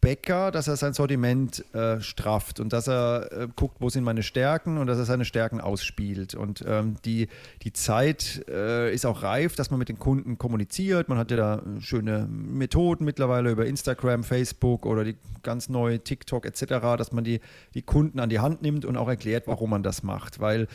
[0.00, 4.22] Bäcker, dass er sein Sortiment äh, strafft und dass er äh, guckt, wo sind meine
[4.22, 6.34] Stärken und dass er seine Stärken ausspielt.
[6.34, 7.28] Und ähm, die,
[7.62, 11.08] die Zeit äh, ist auch reif, dass man mit den Kunden kommuniziert.
[11.08, 16.46] Man hat ja da schöne Methoden mittlerweile über Instagram, Facebook oder die ganz neue TikTok
[16.46, 16.66] etc.,
[16.98, 17.40] dass man die,
[17.74, 20.40] die Kunden an die Hand nimmt und auch erklärt, warum man das macht.
[20.40, 20.66] Weil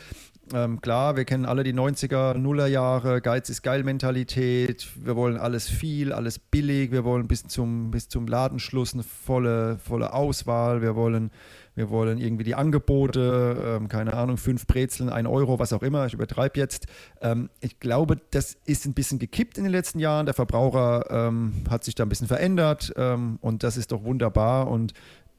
[0.54, 4.86] ähm, klar, wir kennen alle die 90er, Nuller Jahre, Geiz ist geil Mentalität.
[4.96, 6.92] Wir wollen alles viel, alles billig.
[6.92, 10.82] Wir wollen bis zum, bis zum Ladenschluss eine volle, volle Auswahl.
[10.82, 11.32] Wir wollen,
[11.74, 16.06] wir wollen irgendwie die Angebote, ähm, keine Ahnung, fünf Brezeln, ein Euro, was auch immer.
[16.06, 16.86] Ich übertreibe jetzt.
[17.20, 20.26] Ähm, ich glaube, das ist ein bisschen gekippt in den letzten Jahren.
[20.26, 24.68] Der Verbraucher ähm, hat sich da ein bisschen verändert ähm, und das ist doch wunderbar.
[24.68, 24.92] Und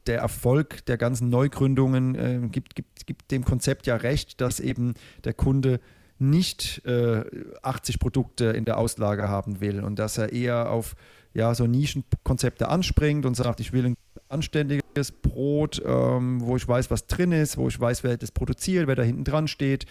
[0.06, 4.94] der Erfolg der ganzen Neugründungen äh, gibt, gibt, gibt dem Konzept ja recht, dass eben
[5.24, 5.80] der Kunde
[6.18, 7.24] nicht äh,
[7.62, 10.96] 80 Produkte in der Auslage haben will und dass er eher auf
[11.34, 13.94] ja, so Nischenkonzepte anspringt und sagt, ich will ein
[14.28, 18.86] anständiges Brot, ähm, wo ich weiß, was drin ist, wo ich weiß, wer das produziert,
[18.86, 19.86] wer da hinten dran steht.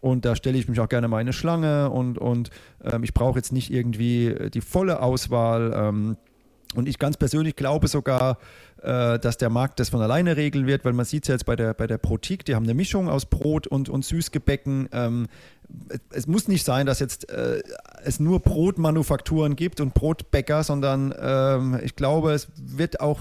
[0.00, 2.50] Und da stelle ich mich auch gerne mal in eine Schlange und, und
[2.84, 5.72] ähm, ich brauche jetzt nicht irgendwie die volle Auswahl.
[5.74, 6.16] Ähm,
[6.76, 8.38] und ich ganz persönlich glaube sogar,
[8.82, 11.46] äh, dass der Markt das von alleine regeln wird, weil man sieht es ja jetzt
[11.46, 14.88] bei der, bei der Protik, die haben eine Mischung aus Brot und, und Süßgebäcken.
[14.92, 15.28] Ähm,
[16.10, 17.62] es, muss nicht sein, dass jetzt äh,
[18.04, 23.20] es nur Brotmanufakturen gibt und Brotbäcker, sondern ähm, ich glaube, es wird auch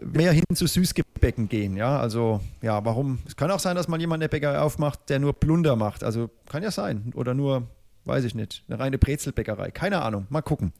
[0.00, 1.76] mehr hin zu Süßgebäcken gehen.
[1.76, 3.20] Ja, also ja, warum?
[3.26, 6.04] Es kann auch sein, dass mal jemand eine Bäckerei aufmacht, der nur Plunder macht.
[6.04, 7.12] Also kann ja sein.
[7.14, 7.68] Oder nur
[8.08, 9.70] weiß ich nicht, eine reine Brezelbäckerei.
[9.70, 10.72] Keine Ahnung, mal gucken.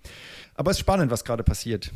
[0.54, 1.92] Aber es ist spannend, was gerade passiert.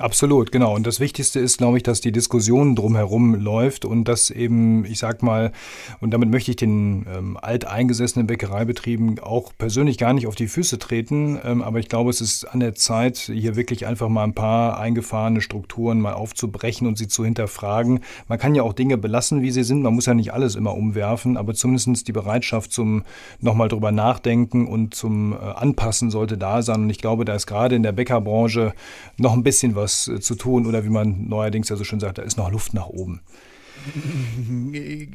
[0.00, 0.74] Absolut, genau.
[0.74, 4.98] Und das Wichtigste ist, glaube ich, dass die Diskussion drumherum läuft und dass eben, ich
[4.98, 5.52] sag mal,
[6.00, 10.80] und damit möchte ich den ähm, alteingesessenen Bäckereibetrieben auch persönlich gar nicht auf die Füße
[10.80, 14.34] treten, ähm, aber ich glaube, es ist an der Zeit, hier wirklich einfach mal ein
[14.34, 18.00] paar eingefahrene Strukturen mal aufzubrechen und sie zu hinterfragen.
[18.26, 19.82] Man kann ja auch Dinge belassen, wie sie sind.
[19.82, 23.04] Man muss ja nicht alles immer umwerfen, aber zumindest die Bereitschaft zum
[23.38, 26.82] nochmal drüber nachdenken und zum äh, Anpassen sollte da sein.
[26.82, 28.74] Und ich glaube, da ist gerade in der Bäckerbranche
[29.18, 32.00] noch ein bisschen was was äh, zu tun oder wie man neuerdings ja so schön
[32.00, 33.20] sagt, da ist noch Luft nach oben.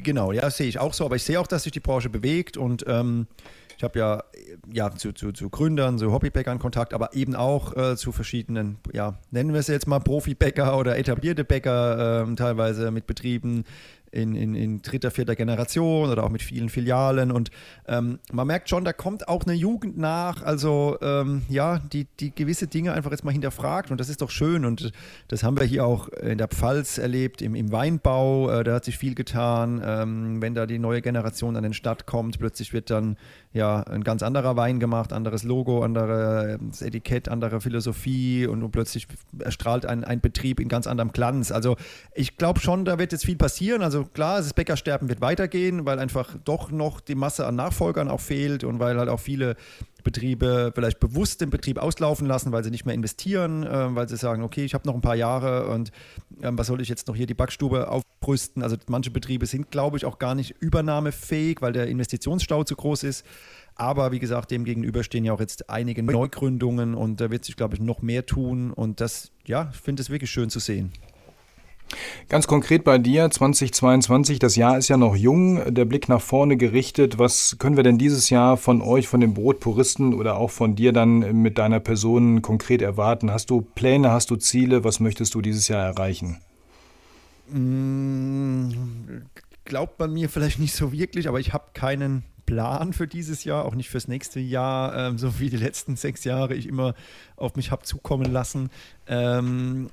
[0.02, 2.56] Genau, ja, sehe ich auch so, aber ich sehe auch, dass sich die Branche bewegt
[2.56, 3.26] und ähm,
[3.76, 4.22] ich habe ja,
[4.70, 9.18] ja zu, zu, zu, Gründern, zu Hobbybäckern Kontakt, aber eben auch äh, zu verschiedenen, ja,
[9.30, 13.64] nennen wir es jetzt mal Profibäcker oder etablierte Bäcker, äh, teilweise mit Betrieben,
[14.12, 17.30] in, in, in dritter, vierter Generation oder auch mit vielen Filialen.
[17.30, 17.50] Und
[17.86, 22.34] ähm, man merkt schon, da kommt auch eine Jugend nach, also ähm, ja, die, die
[22.34, 24.64] gewisse Dinge einfach jetzt mal hinterfragt und das ist doch schön.
[24.64, 24.92] Und
[25.28, 28.84] das haben wir hier auch in der Pfalz erlebt, im, im Weinbau, äh, da hat
[28.84, 29.80] sich viel getan.
[29.84, 33.16] Ähm, wenn da die neue Generation an den Start kommt, plötzlich wird dann
[33.52, 39.06] ja ein ganz anderer Wein gemacht, anderes Logo, anderes Etikett, andere Philosophie und, und plötzlich
[39.38, 41.50] erstrahlt ein, ein Betrieb in ganz anderem Glanz.
[41.50, 41.76] Also
[42.14, 43.82] ich glaube schon, da wird jetzt viel passieren.
[43.82, 48.20] Also klar, das Bäckersterben wird weitergehen, weil einfach doch noch die Masse an Nachfolgern auch
[48.20, 49.56] fehlt und weil halt auch viele
[50.02, 54.16] Betriebe vielleicht bewusst den Betrieb auslaufen lassen, weil sie nicht mehr investieren, äh, weil sie
[54.16, 55.90] sagen, okay, ich habe noch ein paar Jahre und
[56.40, 58.62] äh, was soll ich jetzt noch hier die Backstube aufrüsten?
[58.62, 63.04] Also manche Betriebe sind, glaube ich, auch gar nicht übernahmefähig, weil der Investitionsstau zu groß
[63.04, 63.24] ist.
[63.74, 67.56] Aber wie gesagt, dem gegenüber stehen ja auch jetzt einige Neugründungen und da wird sich,
[67.56, 68.72] glaube ich, noch mehr tun.
[68.72, 70.92] Und das, ja, ich finde es wirklich schön zu sehen.
[72.28, 76.56] Ganz konkret bei dir 2022, das Jahr ist ja noch jung, der Blick nach vorne
[76.56, 77.18] gerichtet.
[77.18, 80.92] Was können wir denn dieses Jahr von euch, von den Brotpuristen oder auch von dir
[80.92, 83.32] dann mit deiner Person konkret erwarten?
[83.32, 84.84] Hast du Pläne, hast du Ziele?
[84.84, 86.40] Was möchtest du dieses Jahr erreichen?
[87.48, 88.70] Mm,
[89.64, 93.64] glaubt man mir vielleicht nicht so wirklich, aber ich habe keinen Plan für dieses Jahr,
[93.64, 96.94] auch nicht fürs nächste Jahr, ähm, so wie die letzten sechs Jahre ich immer
[97.36, 98.70] auf mich habe zukommen lassen.
[99.06, 99.88] Ähm,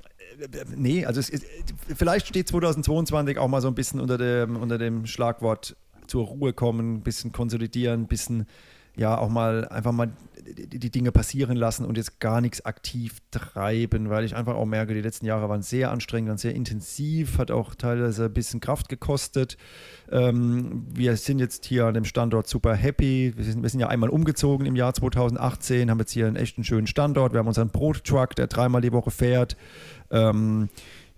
[0.76, 1.30] nee, also es,
[1.96, 5.76] vielleicht steht 2022 auch mal so ein bisschen unter dem, unter dem Schlagwort
[6.06, 8.46] zur Ruhe kommen, ein bisschen konsolidieren, ein bisschen
[8.98, 10.10] ja auch mal einfach mal
[10.54, 14.94] die, Dinge passieren lassen und jetzt gar nichts aktiv treiben, weil ich einfach auch merke,
[14.94, 18.88] die letzten Jahre waren sehr anstrengend und sehr intensiv, hat auch teilweise ein bisschen Kraft
[18.88, 19.56] gekostet.
[20.10, 23.32] Ähm, wir sind jetzt hier an dem Standort super happy.
[23.36, 26.64] Wir sind, wir sind ja einmal umgezogen im Jahr 2018, haben jetzt hier einen echten
[26.64, 27.32] schönen Standort.
[27.32, 29.56] Wir haben unseren Brottruck, der dreimal die Woche fährt.
[30.10, 30.68] Ähm,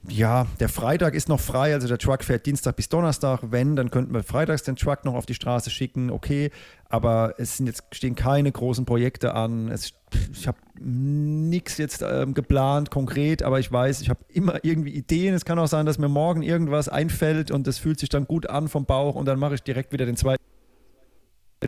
[0.09, 3.41] ja, der Freitag ist noch frei, also der Truck fährt Dienstag bis Donnerstag.
[3.51, 6.51] Wenn, dann könnten wir freitags den Truck noch auf die Straße schicken, okay.
[6.89, 9.69] Aber es sind jetzt, stehen keine großen Projekte an.
[9.71, 9.93] Es,
[10.33, 15.35] ich habe nichts jetzt ähm, geplant, konkret, aber ich weiß, ich habe immer irgendwie Ideen.
[15.35, 18.49] Es kann auch sein, dass mir morgen irgendwas einfällt und das fühlt sich dann gut
[18.49, 20.43] an vom Bauch und dann mache ich direkt wieder den zweiten.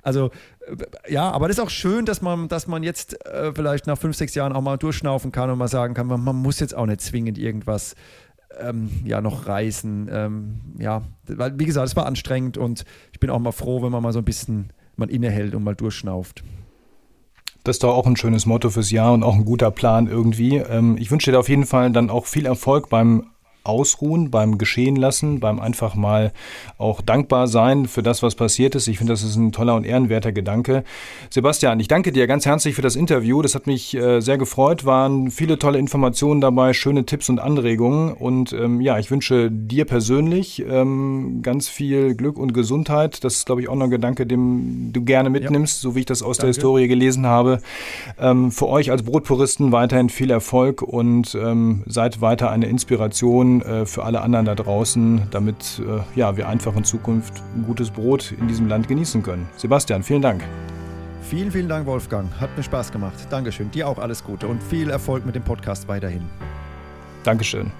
[0.02, 0.30] Also
[0.66, 3.98] äh, ja, aber das ist auch schön, dass man, dass man jetzt äh, vielleicht nach
[3.98, 6.74] fünf, sechs Jahren auch mal durchschnaufen kann und mal sagen kann, man, man muss jetzt
[6.74, 7.94] auch nicht zwingend irgendwas
[8.60, 10.08] ähm, ja noch reißen.
[10.10, 13.92] Ähm, ja, weil wie gesagt, es war anstrengend und ich bin auch mal froh, wenn
[13.92, 16.42] man mal so ein bisschen man innehält und mal durchschnauft.
[17.64, 20.56] Das ist doch auch ein schönes Motto fürs Jahr und auch ein guter Plan irgendwie.
[20.56, 23.31] Ähm, ich wünsche dir auf jeden Fall dann auch viel Erfolg beim
[23.64, 26.32] ausruhen, beim Geschehen lassen, beim einfach mal
[26.78, 28.88] auch dankbar sein für das, was passiert ist.
[28.88, 30.84] Ich finde, das ist ein toller und ehrenwerter Gedanke.
[31.30, 33.42] Sebastian, ich danke dir ganz herzlich für das Interview.
[33.42, 34.84] Das hat mich äh, sehr gefreut.
[34.84, 38.12] Waren viele tolle Informationen dabei, schöne Tipps und Anregungen.
[38.12, 43.22] Und ähm, ja, ich wünsche dir persönlich ähm, ganz viel Glück und Gesundheit.
[43.24, 45.90] Das ist, glaube ich, auch noch ein Gedanke, den du gerne mitnimmst, ja.
[45.90, 46.46] so wie ich das aus danke.
[46.46, 47.60] der Historie gelesen habe.
[48.18, 53.84] Ähm, für euch als Brotpuristen weiterhin viel Erfolg und ähm, seid weiter eine Inspiration äh,
[53.84, 58.32] für alle anderen da draußen, damit äh, ja, wir einfach in Zukunft ein gutes Brot
[58.32, 59.48] in diesem Land genießen können.
[59.56, 60.42] Sebastian, vielen Dank.
[61.22, 62.28] Vielen, vielen Dank, Wolfgang.
[62.40, 63.14] Hat mir Spaß gemacht.
[63.30, 63.70] Dankeschön.
[63.70, 66.22] Dir auch alles Gute und viel Erfolg mit dem Podcast weiterhin.
[67.24, 67.70] Dankeschön.